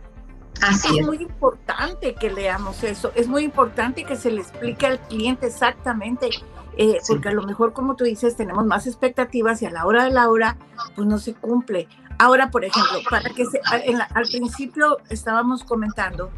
es, 0.70 1.06
muy 1.06 1.18
importante 1.18 2.14
que 2.14 2.30
leamos 2.30 2.82
eso, 2.82 3.12
es 3.14 3.28
muy 3.28 3.44
importante 3.44 4.04
que 4.04 4.16
se 4.16 4.30
le 4.30 4.40
explique 4.40 4.86
al 4.86 5.00
cliente 5.00 5.46
exactamente, 5.46 6.30
eh, 6.76 6.98
porque 7.06 7.28
a 7.28 7.32
lo 7.32 7.42
mejor, 7.42 7.72
como 7.72 7.96
tú 7.96 8.04
dices, 8.04 8.36
tenemos 8.36 8.64
más 8.66 8.86
expectativas 8.86 9.62
y 9.62 9.66
a 9.66 9.70
la 9.70 9.86
hora 9.86 10.04
de 10.04 10.10
la 10.10 10.28
hora, 10.28 10.56
pues 10.94 11.06
no 11.06 11.18
se 11.18 11.34
cumple. 11.34 11.88
Ahora, 12.18 12.50
por 12.50 12.64
ejemplo, 12.64 12.98
para 13.10 13.30
que 13.30 13.44
se, 13.44 13.60
al 13.64 14.26
principio 14.26 14.98
estábamos 15.10 15.64
comentando, 15.64 16.30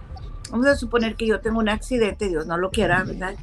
vamos 0.51 0.67
a 0.67 0.77
suponer 0.77 1.17
que 1.17 1.27
yo 1.27 1.41
tengo 1.41 1.59
un 1.59 1.69
accidente, 1.69 2.29
Dios 2.29 2.47
no 2.47 2.57
lo 2.57 2.71
quiera, 2.71 3.05
¿verdad? 3.05 3.35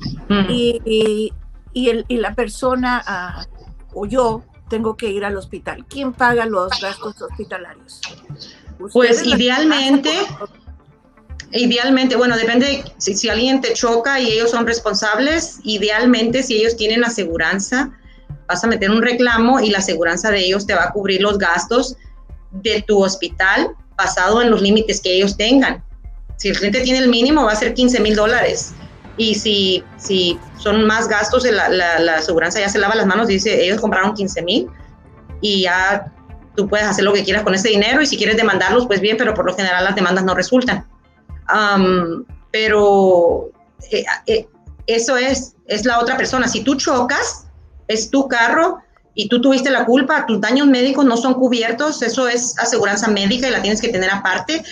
y, 0.49 1.31
y, 1.73 1.89
el, 1.89 2.05
y, 2.07 2.17
la 2.17 2.33
persona 2.33 3.01
ah, 3.05 3.45
o 3.93 4.05
yo 4.05 4.43
tengo 4.69 4.97
que 4.97 5.09
ir 5.09 5.25
al 5.25 5.37
hospital. 5.37 5.85
¿Quién 5.87 6.13
paga 6.13 6.45
los 6.45 6.71
gastos 6.81 7.21
hospitalarios? 7.21 8.01
Pues 8.91 9.25
idealmente, 9.25 10.11
Idealmente, 11.55 12.17
bueno, 12.17 12.35
depende 12.35 12.83
si, 12.97 13.15
si, 13.15 13.29
alguien 13.29 13.61
te 13.61 13.71
choca 13.71 14.19
y 14.19 14.29
ellos 14.29 14.51
son 14.51 14.67
responsables, 14.67 15.59
idealmente 15.63 16.43
si 16.43 16.57
ellos 16.57 16.75
tienen 16.75 17.05
aseguranza, 17.05 17.91
vas 18.47 18.61
a 18.65 18.67
meter 18.67 18.91
un 18.91 19.01
reclamo 19.01 19.61
y 19.61 19.69
la 19.69 19.77
aseguranza 19.77 20.31
de 20.31 20.39
ellos 20.39 20.67
te 20.67 20.75
va 20.75 20.83
a 20.83 20.91
cubrir 20.91 21.21
los 21.21 21.37
gastos 21.37 21.95
de 22.51 22.83
tu 22.85 23.01
hospital 23.01 23.69
basado 23.95 24.41
en 24.41 24.51
los 24.51 24.61
límites 24.61 24.99
que 24.99 25.15
ellos 25.15 25.37
tengan. 25.37 25.81
Si 26.35 26.49
el 26.49 26.57
cliente 26.57 26.81
tiene 26.81 26.99
el 26.99 27.07
mínimo, 27.07 27.45
va 27.45 27.53
a 27.53 27.55
ser 27.55 27.73
15 27.73 28.01
mil 28.01 28.15
dólares. 28.15 28.73
Y 29.15 29.35
si, 29.35 29.81
si 29.95 30.37
son 30.57 30.85
más 30.85 31.07
gastos, 31.07 31.45
la, 31.45 31.69
la, 31.69 31.99
la 31.99 32.15
aseguranza 32.17 32.59
ya 32.59 32.67
se 32.67 32.79
lava 32.79 32.95
las 32.95 33.05
manos, 33.05 33.27
dice, 33.27 33.63
ellos 33.63 33.79
compraron 33.79 34.13
15 34.13 34.41
mil 34.41 34.67
y 35.39 35.61
ya 35.61 36.11
tú 36.57 36.67
puedes 36.67 36.85
hacer 36.85 37.05
lo 37.05 37.13
que 37.13 37.23
quieras 37.23 37.43
con 37.43 37.55
ese 37.55 37.69
dinero 37.69 38.01
y 38.01 38.07
si 38.07 38.17
quieres 38.17 38.35
demandarlos, 38.35 38.87
pues 38.87 38.99
bien, 38.99 39.15
pero 39.15 39.33
por 39.33 39.45
lo 39.45 39.55
general 39.55 39.85
las 39.85 39.95
demandas 39.95 40.25
no 40.25 40.35
resultan 40.35 40.85
pero 42.51 43.51
eh, 43.91 44.05
eh, 44.27 44.47
eso 44.87 45.17
es, 45.17 45.55
es 45.67 45.85
la 45.85 45.99
otra 45.99 46.17
persona. 46.17 46.47
Si 46.47 46.63
tú 46.63 46.75
chocas, 46.75 47.45
es 47.87 48.09
tu 48.09 48.27
carro 48.27 48.79
y 49.13 49.29
tú 49.29 49.41
tuviste 49.41 49.69
la 49.69 49.85
culpa, 49.85 50.25
tus 50.25 50.41
daños 50.41 50.67
médicos 50.67 51.05
no 51.05 51.17
son 51.17 51.35
cubiertos, 51.35 52.01
eso 52.01 52.27
es 52.27 52.57
aseguranza 52.59 53.07
médica 53.07 53.47
y 53.47 53.51
la 53.51 53.61
tienes 53.61 53.81
que 53.81 53.89
tener 53.89 54.09
aparte, 54.11 54.63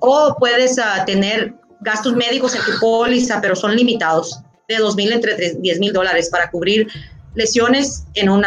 o 0.00 0.36
puedes 0.38 0.78
uh, 0.78 1.04
tener 1.06 1.54
gastos 1.80 2.14
médicos 2.14 2.54
en 2.54 2.62
tu 2.62 2.78
póliza, 2.80 3.40
pero 3.40 3.56
son 3.56 3.74
limitados, 3.74 4.40
de 4.68 4.76
2 4.76 4.96
mil 4.96 5.12
entre 5.12 5.54
10 5.54 5.78
mil 5.78 5.92
dólares 5.92 6.28
para 6.30 6.50
cubrir 6.50 6.88
lesiones 7.34 8.04
en 8.14 8.28
un 8.28 8.44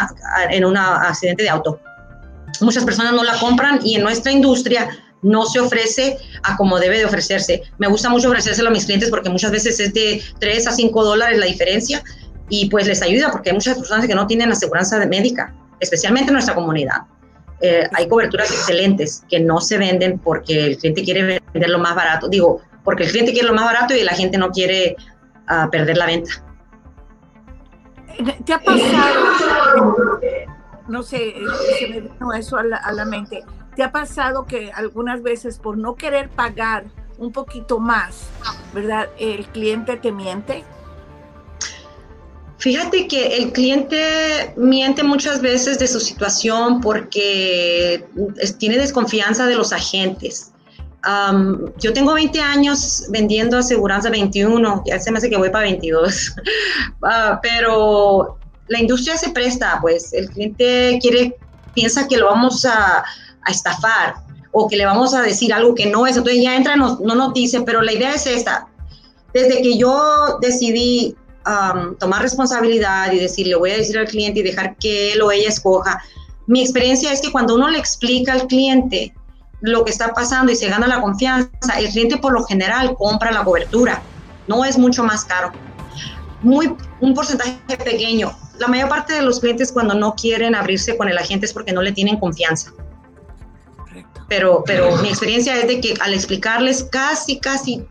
en 0.49 0.65
una 0.65 1.07
accidente 1.07 1.43
de 1.43 1.49
auto. 1.49 1.79
Muchas 2.61 2.85
personas 2.85 3.13
no 3.13 3.23
la 3.23 3.37
compran 3.39 3.79
y 3.83 3.95
en 3.95 4.03
nuestra 4.03 4.31
industria 4.31 4.89
no 5.23 5.45
se 5.45 5.59
ofrece 5.59 6.17
a 6.43 6.55
como 6.55 6.79
debe 6.79 6.99
de 6.99 7.05
ofrecerse. 7.05 7.63
Me 7.77 7.87
gusta 7.87 8.09
mucho 8.09 8.27
ofrecérselo 8.27 8.69
a 8.69 8.71
mis 8.71 8.85
clientes 8.85 9.09
porque 9.09 9.29
muchas 9.29 9.51
veces 9.51 9.79
es 9.79 9.93
de 9.93 10.21
3 10.39 10.67
a 10.67 10.71
5 10.71 11.03
dólares 11.03 11.39
la 11.39 11.45
diferencia 11.45 12.03
y 12.49 12.69
pues 12.69 12.87
les 12.87 13.01
ayuda 13.01 13.31
porque 13.31 13.49
hay 13.49 13.55
muchas 13.55 13.77
personas 13.77 14.05
que 14.05 14.15
no 14.15 14.27
tienen 14.27 14.51
aseguranza 14.51 14.99
de 14.99 15.07
médica, 15.07 15.53
especialmente 15.79 16.29
en 16.29 16.33
nuestra 16.33 16.53
comunidad. 16.53 17.03
Eh, 17.61 17.87
hay 17.93 18.07
coberturas 18.07 18.51
excelentes 18.51 19.23
que 19.29 19.39
no 19.39 19.61
se 19.61 19.77
venden 19.77 20.19
porque 20.19 20.67
el 20.67 20.77
cliente 20.77 21.03
quiere 21.03 21.41
vender 21.53 21.69
lo 21.69 21.79
más 21.79 21.95
barato. 21.95 22.27
Digo, 22.27 22.61
porque 22.83 23.03
el 23.03 23.11
cliente 23.11 23.31
quiere 23.31 23.47
lo 23.47 23.53
más 23.53 23.65
barato 23.65 23.95
y 23.95 24.03
la 24.03 24.13
gente 24.13 24.37
no 24.37 24.51
quiere 24.51 24.97
uh, 25.49 25.69
perder 25.69 25.97
la 25.97 26.05
venta. 26.05 26.31
¿Te 28.45 28.53
ha 28.53 28.59
pasado? 28.59 30.19
No 30.87 31.01
sé, 31.01 31.33
se 31.79 31.87
me 31.87 32.01
vino 32.01 32.33
eso 32.33 32.57
a 32.57 32.63
la, 32.63 32.77
a 32.77 32.91
la 32.91 33.05
mente. 33.05 33.43
¿Te 33.75 33.83
ha 33.83 33.91
pasado 33.91 34.45
que 34.45 34.71
algunas 34.71 35.23
veces 35.23 35.57
por 35.57 35.77
no 35.77 35.95
querer 35.95 36.29
pagar 36.29 36.85
un 37.17 37.31
poquito 37.31 37.79
más, 37.79 38.27
¿verdad? 38.73 39.09
El 39.17 39.45
cliente 39.47 39.97
te 39.97 40.11
miente. 40.11 40.63
Fíjate 42.57 43.07
que 43.07 43.37
el 43.37 43.51
cliente 43.51 44.53
miente 44.55 45.03
muchas 45.03 45.41
veces 45.41 45.79
de 45.79 45.87
su 45.87 45.99
situación 45.99 46.79
porque 46.79 48.07
tiene 48.57 48.77
desconfianza 48.77 49.47
de 49.47 49.55
los 49.55 49.73
agentes. 49.73 50.53
yo 51.77 51.93
tengo 51.93 52.13
20 52.13 52.39
años 52.39 53.05
vendiendo 53.09 53.57
aseguranza 53.57 54.09
21, 54.09 54.83
ya 54.85 54.97
se 54.99 55.11
me 55.11 55.17
hace 55.17 55.29
que 55.29 55.35
voy 55.35 55.49
para 55.49 55.65
22, 55.65 56.35
ah, 57.03 57.39
pero 57.43 58.37
la 58.67 58.79
industria 58.79 59.17
se 59.17 59.31
presta, 59.31 59.79
pues 59.81 60.13
el 60.13 60.29
cliente 60.29 60.99
quiere, 61.01 61.35
piensa 61.73 62.07
que 62.07 62.15
lo 62.15 62.27
vamos 62.27 62.63
a, 62.63 63.03
a 63.45 63.51
estafar 63.51 64.15
o 64.53 64.67
que 64.67 64.77
le 64.77 64.85
vamos 64.85 65.13
a 65.13 65.21
decir 65.21 65.51
algo 65.51 65.75
que 65.75 65.87
no 65.87 66.07
es. 66.07 66.15
Entonces 66.15 66.41
ya 66.41 66.55
entra, 66.55 66.77
no, 66.77 66.99
no 67.03 67.15
nos 67.15 67.33
dice, 67.33 67.61
pero 67.61 67.81
la 67.81 67.91
idea 67.91 68.13
es 68.13 68.25
esta. 68.27 68.67
Desde 69.33 69.61
que 69.61 69.77
yo 69.77 70.37
decidí 70.41 71.17
um, 71.45 71.95
tomar 71.97 72.21
responsabilidad 72.21 73.11
y 73.11 73.19
decir, 73.19 73.47
le 73.47 73.55
voy 73.55 73.71
a 73.71 73.77
decir 73.77 73.97
al 73.97 74.07
cliente 74.07 74.39
y 74.39 74.43
dejar 74.43 74.77
que 74.77 75.13
él 75.13 75.21
o 75.23 75.31
ella 75.31 75.49
escoja, 75.49 76.01
mi 76.45 76.61
experiencia 76.61 77.11
es 77.11 77.19
que 77.19 77.31
cuando 77.31 77.55
uno 77.55 77.69
le 77.69 77.79
explica 77.79 78.33
al 78.33 78.47
cliente 78.47 79.13
lo 79.61 79.83
que 79.83 79.91
está 79.91 80.13
pasando 80.13 80.51
y 80.51 80.55
se 80.55 80.69
gana 80.69 80.87
la 80.87 81.01
confianza, 81.01 81.79
el 81.79 81.89
cliente 81.89 82.17
por 82.17 82.33
lo 82.33 82.43
general 82.43 82.95
compra 82.95 83.31
la 83.31 83.43
cobertura. 83.43 84.03
No 84.47 84.63
es 84.65 84.77
mucho 84.77 85.03
más 85.03 85.25
caro. 85.25 85.51
Muy, 86.43 86.75
un 86.99 87.13
porcentaje 87.15 87.57
pequeño. 87.83 88.37
La 88.59 88.67
mayor 88.67 88.89
parte 88.89 89.13
de 89.13 89.23
los 89.23 89.39
clientes 89.39 89.71
cuando 89.71 89.95
no 89.95 90.13
quieren 90.13 90.53
abrirse 90.53 90.95
con 90.95 91.09
el 91.09 91.17
agente 91.17 91.47
es 91.47 91.53
porque 91.53 91.71
no 91.71 91.81
le 91.81 91.93
tienen 91.93 92.19
confianza 92.19 92.71
pero, 94.33 94.63
pero 94.65 94.97
mi 94.97 95.09
experiencia 95.09 95.55
es 95.59 95.67
de 95.67 95.79
que 95.79 95.93
al 96.01 96.11
explicarles 96.11 96.83
casi, 96.85 97.39
casi 97.39 97.85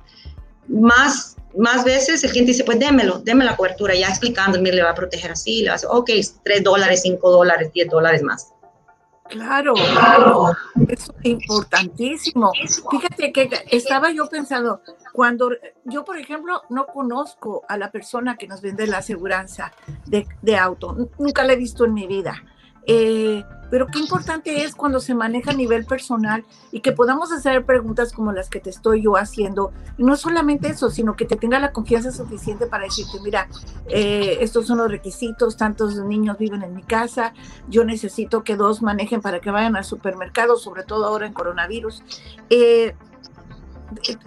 más, 0.66 1.36
más 1.56 1.84
veces, 1.84 2.24
el 2.24 2.30
cliente 2.32 2.50
dice, 2.50 2.64
pues 2.64 2.80
démelo, 2.80 3.20
déme 3.20 3.44
la 3.44 3.56
cobertura, 3.56 3.94
ya 3.94 4.08
explicando, 4.08 4.60
mire, 4.60 4.76
le 4.76 4.82
va 4.82 4.90
a 4.90 4.94
proteger 4.94 5.30
así, 5.30 5.60
le 5.60 5.68
va 5.68 5.74
a 5.74 5.76
decir, 5.76 5.88
ok, 5.92 6.10
3 6.42 6.64
dólares, 6.64 7.02
5 7.02 7.30
dólares, 7.30 7.70
10 7.72 7.88
dólares 7.88 8.22
más. 8.24 8.52
Claro, 9.28 9.74
claro, 9.74 10.50
eso 10.88 11.14
es 11.22 11.30
importantísimo. 11.30 12.50
Fíjate 12.90 13.32
que 13.32 13.48
estaba 13.70 14.10
yo 14.10 14.28
pensando, 14.28 14.80
cuando 15.12 15.50
yo, 15.84 16.04
por 16.04 16.18
ejemplo, 16.18 16.62
no 16.70 16.86
conozco 16.86 17.62
a 17.68 17.78
la 17.78 17.92
persona 17.92 18.36
que 18.36 18.48
nos 18.48 18.60
vende 18.60 18.88
la 18.88 18.98
aseguranza 18.98 19.72
de, 20.06 20.26
de 20.42 20.56
auto, 20.56 21.08
nunca 21.18 21.44
la 21.44 21.52
he 21.52 21.56
visto 21.56 21.84
en 21.84 21.94
mi 21.94 22.08
vida. 22.08 22.34
Eh, 22.86 23.44
pero 23.72 23.86
qué 23.86 24.00
importante 24.00 24.64
es 24.64 24.74
cuando 24.74 25.00
se 25.00 25.14
maneja 25.14 25.52
a 25.52 25.54
nivel 25.54 25.86
personal 25.86 26.44
y 26.72 26.80
que 26.80 26.92
podamos 26.92 27.32
hacer 27.32 27.64
preguntas 27.64 28.12
como 28.12 28.30
las 28.30 28.50
que 28.50 28.60
te 28.60 28.68
estoy 28.68 29.02
yo 29.02 29.16
haciendo. 29.16 29.72
No 29.96 30.16
solamente 30.16 30.68
eso, 30.68 30.90
sino 30.90 31.16
que 31.16 31.24
te 31.24 31.36
tenga 31.36 31.58
la 31.58 31.72
confianza 31.72 32.12
suficiente 32.12 32.66
para 32.66 32.84
decirte, 32.84 33.18
mira, 33.22 33.48
eh, 33.88 34.36
estos 34.42 34.66
son 34.66 34.76
los 34.76 34.90
requisitos, 34.90 35.56
tantos 35.56 35.96
niños 36.04 36.36
viven 36.36 36.62
en 36.62 36.74
mi 36.74 36.82
casa, 36.82 37.32
yo 37.66 37.82
necesito 37.86 38.44
que 38.44 38.56
dos 38.56 38.82
manejen 38.82 39.22
para 39.22 39.40
que 39.40 39.50
vayan 39.50 39.74
al 39.74 39.84
supermercado, 39.84 40.58
sobre 40.58 40.82
todo 40.82 41.06
ahora 41.06 41.26
en 41.26 41.32
coronavirus. 41.32 42.02
Eh, 42.50 42.94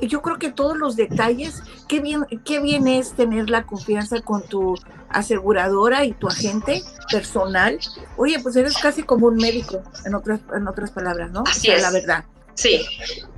yo 0.02 0.22
creo 0.22 0.38
que 0.38 0.52
todos 0.52 0.78
los 0.78 0.96
detalles, 0.96 1.64
qué 1.88 2.00
bien, 2.00 2.26
qué 2.44 2.60
bien 2.60 2.88
es 2.88 3.14
tener 3.14 3.50
la 3.50 3.64
confianza 3.64 4.22
con 4.22 4.44
tu 4.44 4.76
aseguradora 5.10 6.06
y 6.06 6.14
tu 6.14 6.28
agente 6.28 6.84
personal. 7.12 7.80
Oye, 8.18 8.40
pues 8.40 8.56
eres 8.56 8.78
casi 8.78 9.04
como 9.04 9.28
un 9.28 9.38
médico, 9.38 9.82
en 10.06 10.16
otras, 10.16 10.40
en 10.56 10.68
otras 10.68 10.92
palabras, 10.92 11.32
¿no? 11.32 11.44
Así 11.48 11.70
es. 11.70 11.82
La 11.82 11.92
verdad. 11.92 12.26
Sí, 12.54 12.86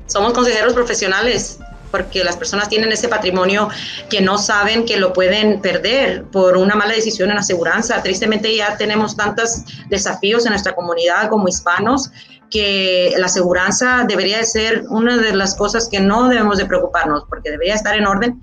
somos 0.05 0.33
consejeros 0.33 0.73
profesionales 0.73 1.59
porque 1.91 2.23
las 2.23 2.35
personas 2.35 2.69
tienen 2.69 2.91
ese 2.91 3.07
patrimonio 3.07 3.69
que 4.09 4.21
no 4.21 4.37
saben 4.37 4.85
que 4.85 4.97
lo 4.97 5.13
pueden 5.13 5.61
perder 5.61 6.23
por 6.25 6.57
una 6.57 6.75
mala 6.75 6.93
decisión 6.93 7.31
en 7.31 7.37
aseguranza. 7.37 8.01
Tristemente 8.03 8.55
ya 8.55 8.77
tenemos 8.77 9.15
tantos 9.15 9.63
desafíos 9.89 10.45
en 10.45 10.51
nuestra 10.51 10.75
comunidad 10.75 11.29
como 11.29 11.47
hispanos 11.47 12.11
que 12.49 13.13
la 13.17 13.25
aseguranza 13.27 14.05
debería 14.07 14.37
de 14.37 14.45
ser 14.45 14.85
una 14.89 15.17
de 15.17 15.33
las 15.33 15.55
cosas 15.55 15.87
que 15.89 15.99
no 15.99 16.29
debemos 16.29 16.57
de 16.57 16.65
preocuparnos 16.65 17.23
porque 17.29 17.51
debería 17.51 17.75
estar 17.75 17.95
en 17.95 18.07
orden 18.07 18.41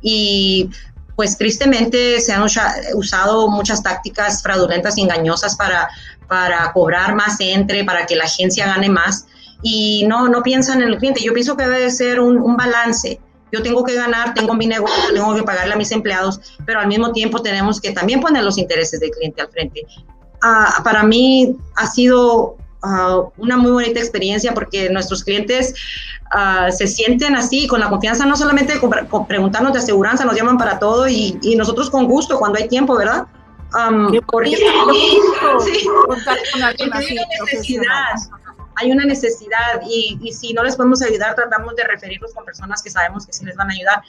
y 0.00 0.70
pues 1.16 1.36
tristemente 1.36 2.20
se 2.20 2.32
han 2.32 2.42
usado 2.94 3.48
muchas 3.48 3.82
tácticas 3.82 4.42
fraudulentas 4.42 4.96
y 4.96 5.02
engañosas 5.02 5.56
para, 5.56 5.88
para 6.26 6.72
cobrar 6.72 7.14
más 7.14 7.36
entre, 7.40 7.84
para 7.84 8.06
que 8.06 8.16
la 8.16 8.24
agencia 8.24 8.66
gane 8.66 8.88
más 8.88 9.26
y 9.62 10.04
no, 10.06 10.28
no 10.28 10.42
piensan 10.42 10.82
en 10.82 10.88
el 10.88 10.98
cliente. 10.98 11.22
Yo 11.22 11.32
pienso 11.32 11.56
que 11.56 11.64
debe 11.64 11.90
ser 11.90 12.18
un, 12.18 12.38
un 12.38 12.56
balance. 12.56 13.20
Yo 13.52 13.62
tengo 13.62 13.84
que 13.84 13.94
ganar, 13.94 14.32
tengo 14.32 14.54
mi 14.54 14.66
negocio, 14.66 15.12
tengo 15.12 15.34
que 15.34 15.42
pagarle 15.42 15.74
a 15.74 15.76
mis 15.76 15.92
empleados, 15.92 16.40
pero 16.64 16.80
al 16.80 16.88
mismo 16.88 17.12
tiempo 17.12 17.42
tenemos 17.42 17.80
que 17.80 17.92
también 17.92 18.20
poner 18.20 18.42
los 18.42 18.56
intereses 18.56 18.98
del 18.98 19.10
cliente 19.10 19.42
al 19.42 19.50
frente. 19.50 19.82
Ah, 20.40 20.80
para 20.82 21.02
mí 21.02 21.54
ha 21.76 21.86
sido 21.86 22.56
Ah, 22.84 23.20
una 23.36 23.56
muy 23.56 23.70
bonita 23.70 24.00
experiencia 24.00 24.52
porque 24.54 24.90
nuestros 24.90 25.22
clientes 25.22 25.72
uh, 26.34 26.72
se 26.72 26.88
sienten 26.88 27.36
así, 27.36 27.68
con 27.68 27.78
la 27.78 27.88
confianza 27.88 28.26
no 28.26 28.36
solamente 28.36 28.80
con, 28.80 29.26
preguntarnos 29.28 29.72
de 29.72 29.78
aseguranza, 29.78 30.24
nos 30.24 30.34
llaman 30.34 30.58
para 30.58 30.80
todo 30.80 31.06
y, 31.06 31.38
y 31.42 31.54
nosotros 31.54 31.88
con 31.90 32.06
gusto 32.06 32.38
cuando 32.40 32.58
hay 32.58 32.66
tiempo, 32.66 32.96
¿verdad? 32.96 33.28
Um, 33.74 34.12
porque 34.26 34.56
sí, 34.56 34.64
sí, 35.64 35.88
hay 36.60 36.88
una 36.88 37.00
necesidad, 37.00 38.14
hay 38.74 38.90
una 38.90 39.04
necesidad 39.04 39.80
y, 39.88 40.18
y, 40.20 40.32
si 40.32 40.52
no 40.52 40.64
les 40.64 40.74
podemos 40.74 41.02
ayudar, 41.02 41.36
tratamos 41.36 41.76
de 41.76 41.84
referirlos 41.84 42.34
con 42.34 42.44
personas 42.44 42.82
que 42.82 42.90
sabemos 42.90 43.24
que 43.24 43.32
sí 43.32 43.44
les 43.44 43.56
van 43.56 43.70
a 43.70 43.74
ayudar, 43.74 44.02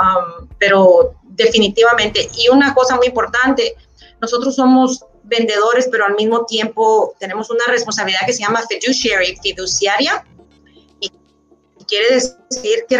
um, 0.00 0.48
pero 0.58 1.14
definitivamente, 1.24 2.28
y 2.38 2.48
una 2.48 2.72
cosa 2.72 2.96
muy 2.96 3.06
importante, 3.06 3.76
nosotros 4.20 4.56
somos 4.56 5.04
vendedores, 5.24 5.88
pero 5.90 6.06
al 6.06 6.14
mismo 6.14 6.44
tiempo 6.46 7.14
tenemos 7.18 7.50
una 7.50 7.64
responsabilidad 7.68 8.20
que 8.26 8.32
se 8.32 8.42
llama 8.42 8.62
fiduciary, 8.68 9.36
fiduciaria, 9.42 10.24
y 11.00 11.10
quiere 11.86 12.14
decir 12.14 12.84
que 12.88 12.98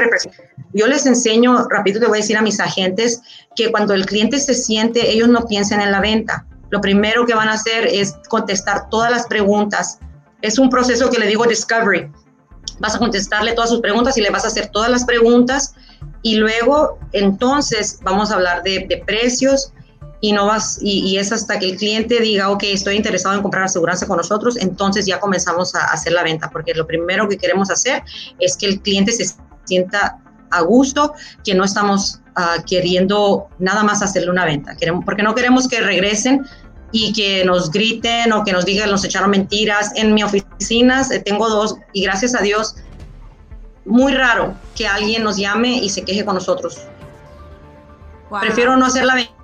yo 0.75 0.89
les 0.89 1.07
enseño, 1.07 1.69
rápido 1.69 2.01
te 2.01 2.07
voy 2.07 2.19
a 2.19 2.21
decir 2.21 2.37
a 2.37 2.43
mis 2.43 2.59
agentes, 2.59 3.23
que 3.55 3.71
cuando 3.71 3.95
el 3.95 4.07
cliente 4.07 4.41
se 4.41 4.55
siente, 4.55 5.11
ellos 5.11 5.29
no 5.29 5.47
piensan 5.47 5.81
en 5.81 5.93
la 5.93 6.01
venta. 6.01 6.47
Lo 6.71 6.81
primero 6.81 7.25
que 7.25 7.35
van 7.35 7.49
a 7.49 7.53
hacer 7.53 7.87
es 7.87 8.15
contestar 8.29 8.89
todas 8.91 9.11
las 9.11 9.27
preguntas. 9.27 10.01
Es 10.43 10.59
un 10.59 10.69
proceso 10.69 11.11
que 11.11 11.19
le 11.19 11.29
digo 11.29 11.45
discovery. 11.47 12.11
Vas 12.81 12.97
a 12.97 12.99
contestarle 12.99 13.53
todas 13.53 13.71
sus 13.71 13.81
preguntas 13.81 14.19
y 14.19 14.23
le 14.23 14.31
vas 14.31 14.45
a 14.45 14.49
hacer 14.49 14.69
todas 14.73 14.91
las 14.91 15.05
preguntas 15.05 15.75
y 16.23 16.37
luego 16.37 16.99
entonces 17.13 18.01
vamos 18.03 18.33
a 18.33 18.35
hablar 18.35 18.65
de, 18.65 18.87
de 18.89 18.97
precios, 19.07 19.73
y 20.25 20.33
no 20.33 20.47
vas 20.47 20.79
y, 20.81 21.19
es 21.19 21.33
hasta 21.33 21.59
que 21.59 21.67
el 21.67 21.77
cliente 21.77 22.19
diga, 22.19 22.49
ok, 22.49 22.63
estoy 22.63 22.97
interesado 22.97 23.35
en 23.35 23.43
comprar 23.43 23.65
aseguranza 23.65 24.07
con 24.07 24.17
nosotros, 24.17 24.57
entonces 24.57 25.05
ya 25.05 25.21
comenzamos 25.21 25.75
a 25.75 25.85
hacer 25.85 26.15
la 26.15 26.23
venta, 26.23 26.49
porque 26.49 26.73
lo 26.73 26.87
primero 26.87 27.29
que 27.29 27.37
queremos 27.37 27.71
hacer 27.71 28.03
es 28.39 28.57
que 28.57 28.65
el 28.65 28.81
cliente 28.81 29.13
se 29.13 29.27
sienta 29.67 30.19
a 30.51 30.63
gusto, 30.63 31.13
que 31.45 31.55
no 31.55 31.63
estamos 31.63 32.23
uh, 32.39 32.63
queriendo 32.67 33.49
nada 33.59 33.83
más 33.83 34.01
hacerle 34.01 34.31
una 34.31 34.47
venta, 34.47 34.75
queremos, 34.77 35.05
porque 35.05 35.23
no 35.23 35.35
queremos 35.35 35.69
que 35.69 35.83
regresen 35.83 36.47
y 36.91 37.13
que 37.13 37.45
nos 37.45 37.71
griten 37.71 38.33
o 38.33 38.45
que 38.45 38.53
nos 38.55 38.65
digan, 38.65 38.91
nos 38.91 39.05
echaron 39.05 39.29
mentiras. 39.29 39.93
En 39.95 40.15
mi 40.15 40.23
oficina 40.23 41.07
eh, 41.11 41.19
tengo 41.19 41.51
dos 41.51 41.77
y 41.93 42.03
gracias 42.03 42.35
a 42.35 42.41
Dios, 42.41 42.77
muy 43.85 44.15
raro 44.15 44.55
que 44.75 44.87
alguien 44.87 45.23
nos 45.23 45.37
llame 45.37 45.75
y 45.75 45.91
se 45.91 46.03
queje 46.03 46.25
con 46.25 46.37
nosotros. 46.37 46.79
Prefiero 48.41 48.75
no 48.79 48.87
hacer 48.87 49.05
la 49.05 49.17
venta 49.17 49.44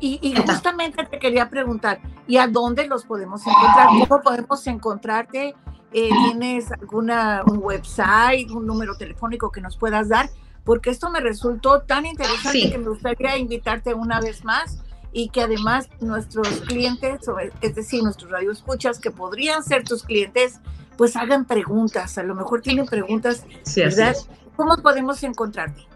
Y, 0.00 0.34
justamente 0.46 1.04
te 1.04 1.18
quería 1.18 1.48
preguntar, 1.48 2.00
¿y 2.26 2.36
a 2.36 2.46
dónde 2.46 2.86
los 2.86 3.04
podemos 3.04 3.44
encontrar? 3.46 3.88
¿Cómo 3.88 4.22
podemos 4.22 4.66
encontrarte? 4.66 5.54
Eh, 5.92 6.10
¿Tienes 6.24 6.70
alguna 6.70 7.42
un 7.46 7.58
website, 7.58 8.50
un 8.50 8.66
número 8.66 8.96
telefónico 8.96 9.50
que 9.50 9.60
nos 9.60 9.76
puedas 9.76 10.08
dar? 10.08 10.28
Porque 10.64 10.90
esto 10.90 11.10
me 11.10 11.20
resultó 11.20 11.80
tan 11.82 12.06
interesante 12.06 12.70
que 12.70 12.78
me 12.78 12.88
gustaría 12.88 13.38
invitarte 13.38 13.94
una 13.94 14.20
vez 14.20 14.44
más 14.44 14.78
y 15.12 15.30
que 15.30 15.42
además 15.42 15.88
nuestros 16.00 16.48
clientes, 16.60 17.20
es 17.60 17.74
decir, 17.74 18.02
nuestros 18.02 18.30
radioescuchas 18.30 18.98
que 18.98 19.10
podrían 19.10 19.64
ser 19.64 19.82
tus 19.82 20.02
clientes, 20.02 20.60
pues 20.96 21.16
hagan 21.16 21.46
preguntas. 21.46 22.18
A 22.18 22.22
lo 22.22 22.34
mejor 22.34 22.60
tienen 22.60 22.86
preguntas, 22.86 23.44
¿verdad? 23.74 24.14
¿Cómo 24.56 24.76
podemos 24.76 25.22
encontrarte? 25.22 25.86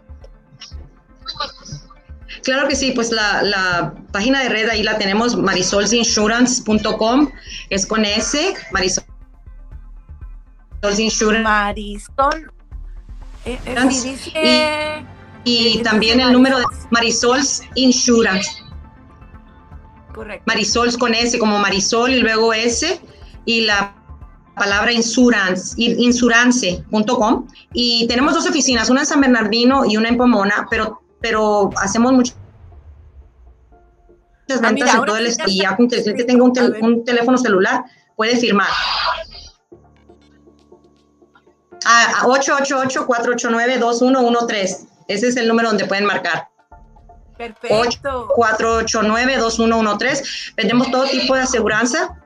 Claro 2.43 2.67
que 2.67 2.75
sí, 2.75 2.91
pues 2.91 3.11
la, 3.11 3.93
página 4.11 4.43
de 4.43 4.49
red 4.49 4.69
ahí 4.69 4.83
la 4.83 4.97
tenemos, 4.97 5.35
marisolsinsurance.com, 5.37 7.31
es 7.69 7.85
con 7.85 8.03
S, 8.05 8.53
Marisol 8.71 9.03
Insurance. 10.97 11.43
Marisol. 11.43 12.51
Eh, 13.45 13.59
eh, 14.35 15.05
y, 15.45 15.81
también 15.83 16.19
el 16.19 16.31
número 16.33 16.59
de 16.59 16.65
Marisol's 16.91 17.63
Insurance. 17.75 18.49
Correcto. 20.13 20.43
Marisols 20.45 20.97
con 20.97 21.13
S, 21.13 21.39
como 21.39 21.59
Marisol 21.59 22.11
y 22.11 22.19
luego 22.19 22.53
S, 22.53 23.01
y 23.45 23.61
la 23.61 23.95
palabra 24.55 24.91
insurance, 24.91 25.75
insurance.com. 25.77 27.47
Y 27.73 28.05
tenemos 28.07 28.33
dos 28.33 28.47
oficinas, 28.47 28.89
una 28.89 29.01
en 29.01 29.05
San 29.05 29.21
Bernardino 29.21 29.85
y 29.85 29.97
una 29.97 30.09
en 30.09 30.17
Pomona, 30.17 30.67
pero 30.69 31.02
pero 31.23 31.71
hacemos 31.77 32.11
muchas 32.11 32.35
ah, 34.49 34.59
ventas 34.61 34.93
en 34.93 35.05
todo 35.05 35.15
el 35.15 35.27
estado. 35.27 35.49
Y 35.49 35.61
ya 35.61 35.77
con 35.77 35.87
que 35.87 35.95
el 35.95 36.03
cliente 36.03 36.25
tenga 36.25 36.43
un, 36.43 36.51
teléfono 37.05 37.37
celular, 37.37 37.85
puede 38.17 38.35
firmar. 38.35 38.67
A 41.85 42.23
888-489-2113. 42.23 44.89
Ese 45.07 45.29
es 45.29 45.37
el 45.37 45.47
número 45.47 45.69
donde 45.69 45.85
pueden 45.85 46.03
marcar. 46.05 46.49
Perfecto. 47.37 48.27
489-2113. 48.35 50.55
Vendemos 50.57 50.91
todo 50.91 51.05
tipo 51.05 51.35
de 51.35 51.43
aseguranza 51.43 52.17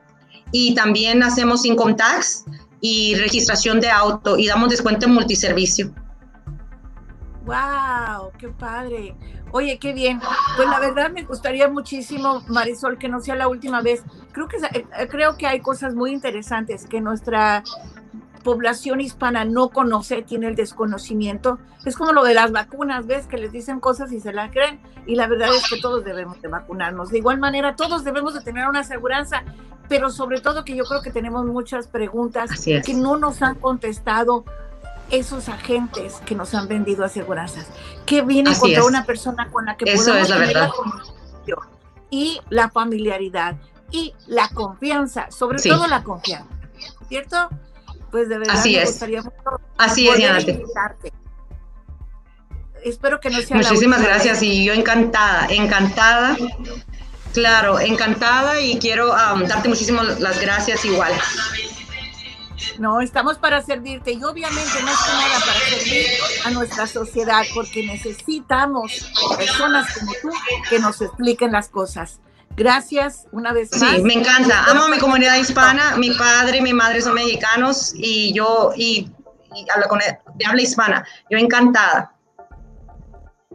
y 0.50 0.74
también 0.74 1.22
hacemos 1.22 1.64
income 1.64 1.94
tax 1.94 2.44
y 2.80 3.14
registración 3.14 3.80
de 3.80 3.90
auto 3.90 4.36
y 4.36 4.48
damos 4.48 4.70
descuento 4.70 5.06
en 5.06 5.14
multiservicio. 5.14 5.94
¡Wow! 7.48 8.30
¡Qué 8.36 8.48
padre! 8.48 9.16
Oye, 9.52 9.78
qué 9.78 9.94
bien. 9.94 10.20
Pues 10.56 10.68
la 10.68 10.78
verdad 10.80 11.10
me 11.10 11.22
gustaría 11.22 11.66
muchísimo, 11.66 12.42
Marisol, 12.46 12.98
que 12.98 13.08
no 13.08 13.20
sea 13.20 13.36
la 13.36 13.48
última 13.48 13.80
vez. 13.80 14.02
Creo 14.32 14.48
que, 14.48 14.58
eh, 14.58 14.86
eh, 14.98 15.08
creo 15.08 15.38
que 15.38 15.46
hay 15.46 15.60
cosas 15.60 15.94
muy 15.94 16.12
interesantes 16.12 16.84
que 16.86 17.00
nuestra 17.00 17.64
población 18.44 19.00
hispana 19.00 19.46
no 19.46 19.70
conoce, 19.70 20.20
tiene 20.20 20.48
el 20.48 20.56
desconocimiento. 20.56 21.58
Es 21.86 21.96
como 21.96 22.12
lo 22.12 22.22
de 22.22 22.34
las 22.34 22.52
vacunas, 22.52 23.06
¿ves? 23.06 23.26
Que 23.26 23.38
les 23.38 23.50
dicen 23.50 23.80
cosas 23.80 24.12
y 24.12 24.20
se 24.20 24.34
las 24.34 24.50
creen. 24.50 24.78
Y 25.06 25.14
la 25.14 25.26
verdad 25.26 25.48
es 25.54 25.66
que 25.70 25.80
todos 25.80 26.04
debemos 26.04 26.42
de 26.42 26.48
vacunarnos. 26.48 27.08
De 27.08 27.16
igual 27.16 27.38
manera, 27.38 27.76
todos 27.76 28.04
debemos 28.04 28.34
de 28.34 28.42
tener 28.42 28.68
una 28.68 28.80
aseguranza, 28.80 29.42
pero 29.88 30.10
sobre 30.10 30.42
todo 30.42 30.66
que 30.66 30.76
yo 30.76 30.84
creo 30.84 31.00
que 31.00 31.10
tenemos 31.10 31.46
muchas 31.46 31.88
preguntas 31.88 32.50
que 32.62 32.92
no 32.92 33.16
nos 33.16 33.40
han 33.40 33.54
contestado 33.54 34.44
esos 35.10 35.48
agentes 35.48 36.14
que 36.26 36.34
nos 36.34 36.54
han 36.54 36.68
vendido 36.68 37.04
aseguranzas, 37.04 37.66
que 38.06 38.22
viene 38.22 38.56
contra 38.56 38.84
una 38.84 39.04
persona 39.04 39.50
con 39.50 39.66
la 39.66 39.76
que 39.76 39.90
Eso 39.92 40.14
es 40.14 40.28
la 40.28 40.38
verdad. 40.38 40.70
y 42.10 42.40
la 42.50 42.70
familiaridad 42.70 43.56
y 43.90 44.14
la 44.26 44.48
confianza, 44.50 45.30
sobre 45.30 45.60
todo 45.62 45.86
la 45.86 46.02
confianza, 46.02 46.48
¿cierto? 47.08 47.48
Pues 48.10 48.28
de 48.28 48.38
verdad 48.38 48.56
Así 48.56 48.74
me 48.74 48.82
es. 48.82 48.90
gustaría 48.90 49.22
mucho 49.22 49.60
Así 49.76 50.08
es, 50.08 50.18
Espero 52.84 53.18
que 53.20 53.28
no 53.30 53.40
sea 53.40 53.56
Muchísimas 53.56 54.02
gracias 54.02 54.42
y 54.42 54.64
yo 54.64 54.72
encantada, 54.72 55.46
encantada. 55.50 56.36
Claro, 57.32 57.80
encantada 57.80 58.60
y 58.60 58.78
quiero 58.78 59.12
um, 59.12 59.44
darte 59.44 59.68
muchísimas 59.68 60.20
las 60.20 60.40
gracias 60.40 60.84
igual. 60.84 61.12
No, 62.78 63.00
estamos 63.00 63.38
para 63.38 63.62
servirte 63.62 64.12
y 64.12 64.22
obviamente 64.24 64.82
más 64.82 65.04
que 65.04 65.12
nada 65.12 65.40
para 65.40 65.60
servir 65.60 66.06
a 66.44 66.50
nuestra 66.50 66.86
sociedad 66.86 67.42
porque 67.54 67.86
necesitamos 67.86 69.12
personas 69.36 69.98
como 69.98 70.12
tú 70.22 70.30
que 70.68 70.78
nos 70.78 71.00
expliquen 71.00 71.52
las 71.52 71.68
cosas. 71.68 72.20
Gracias 72.56 73.26
una 73.30 73.52
vez 73.52 73.70
más. 73.80 73.96
Sí, 73.96 74.02
me 74.02 74.14
encanta. 74.14 74.64
Amo 74.64 74.84
a 74.84 74.88
mi 74.88 74.98
comunidad 74.98 75.36
hispana. 75.36 75.96
Mi 75.96 76.10
padre 76.10 76.58
y 76.58 76.60
mi 76.60 76.72
madre 76.72 77.00
son 77.00 77.14
mexicanos 77.14 77.92
y 77.94 78.32
yo 78.32 78.72
y, 78.76 79.10
hablo 79.72 79.86
con 79.88 80.00
de 80.00 80.46
habla 80.46 80.62
hispana. 80.62 81.06
Yo 81.30 81.38
encantada. 81.38 82.14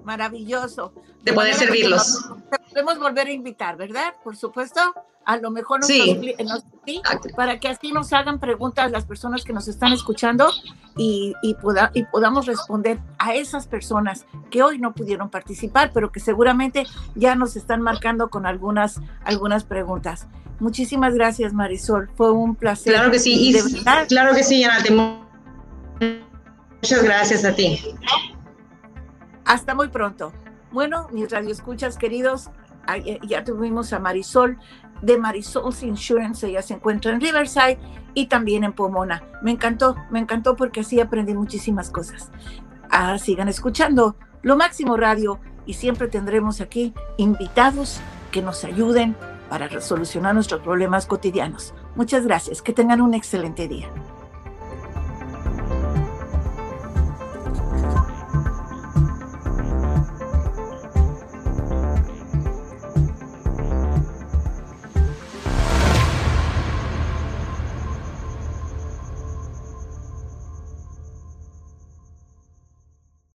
Maravilloso. 0.03 0.93
De 1.21 1.33
poder 1.33 1.53
servirlos. 1.55 2.29
podemos 2.69 2.99
volver 2.99 3.27
a 3.27 3.31
invitar, 3.31 3.75
¿verdad? 3.75 4.13
Por 4.23 4.37
supuesto 4.37 4.93
a 5.25 5.37
lo 5.37 5.51
mejor 5.51 5.79
nos, 5.79 5.87
sí. 5.87 7.01
para 7.35 7.59
que 7.59 7.69
así 7.69 7.91
nos 7.91 8.11
hagan 8.13 8.39
preguntas 8.39 8.91
las 8.91 9.05
personas 9.05 9.43
que 9.43 9.53
nos 9.53 9.67
están 9.67 9.93
escuchando 9.93 10.51
y, 10.97 11.33
y, 11.41 11.55
y 11.93 12.03
podamos 12.05 12.45
responder 12.45 12.99
a 13.17 13.33
esas 13.35 13.67
personas 13.67 14.25
que 14.49 14.63
hoy 14.63 14.79
no 14.79 14.93
pudieron 14.93 15.29
participar, 15.29 15.91
pero 15.93 16.11
que 16.11 16.19
seguramente 16.19 16.85
ya 17.15 17.35
nos 17.35 17.55
están 17.55 17.81
marcando 17.81 18.29
con 18.29 18.45
algunas, 18.45 18.99
algunas 19.23 19.63
preguntas. 19.63 20.27
Muchísimas 20.59 21.13
gracias, 21.13 21.53
Marisol. 21.53 22.09
Fue 22.15 22.31
un 22.31 22.55
placer. 22.55 22.93
Claro 22.93 23.11
que 23.11 23.19
sí. 23.19 23.53
claro 24.07 24.35
que 24.35 24.43
sí, 24.43 24.61
Yanate. 24.61 24.91
Muchas 26.81 27.03
gracias 27.03 27.45
a 27.45 27.55
ti. 27.55 27.79
Hasta 29.45 29.75
muy 29.75 29.89
pronto. 29.89 30.31
Bueno, 30.71 31.07
mis 31.11 31.29
radioescuchas 31.29 31.97
queridos, 31.97 32.49
ya 33.27 33.43
tuvimos 33.43 33.93
a 33.93 33.99
Marisol 33.99 34.57
de 35.03 35.17
Marisol's 35.17 35.83
Insurance. 35.83 36.47
Ella 36.47 36.61
se 36.61 36.73
encuentra 36.73 37.11
en 37.11 37.21
Riverside 37.21 37.77
y 38.15 38.27
también 38.27 38.63
en 38.63 38.73
Pomona. 38.73 39.21
Me 39.43 39.51
encantó, 39.51 39.95
me 40.09 40.19
encantó 40.19 40.55
porque 40.55 40.79
así 40.79 40.99
aprendí 40.99 41.35
muchísimas 41.35 41.91
cosas. 41.91 42.31
Ah, 42.89 43.17
sigan 43.17 43.49
escuchando 43.49 44.15
Lo 44.41 44.55
Máximo 44.55 44.97
Radio 44.97 45.39
y 45.65 45.73
siempre 45.73 46.07
tendremos 46.07 46.61
aquí 46.61 46.93
invitados 47.17 47.99
que 48.31 48.41
nos 48.41 48.63
ayuden 48.63 49.15
para 49.49 49.67
resolucionar 49.67 50.33
nuestros 50.33 50.61
problemas 50.61 51.05
cotidianos. 51.05 51.73
Muchas 51.95 52.25
gracias. 52.25 52.61
Que 52.61 52.73
tengan 52.73 53.01
un 53.01 53.13
excelente 53.13 53.67
día. 53.67 53.89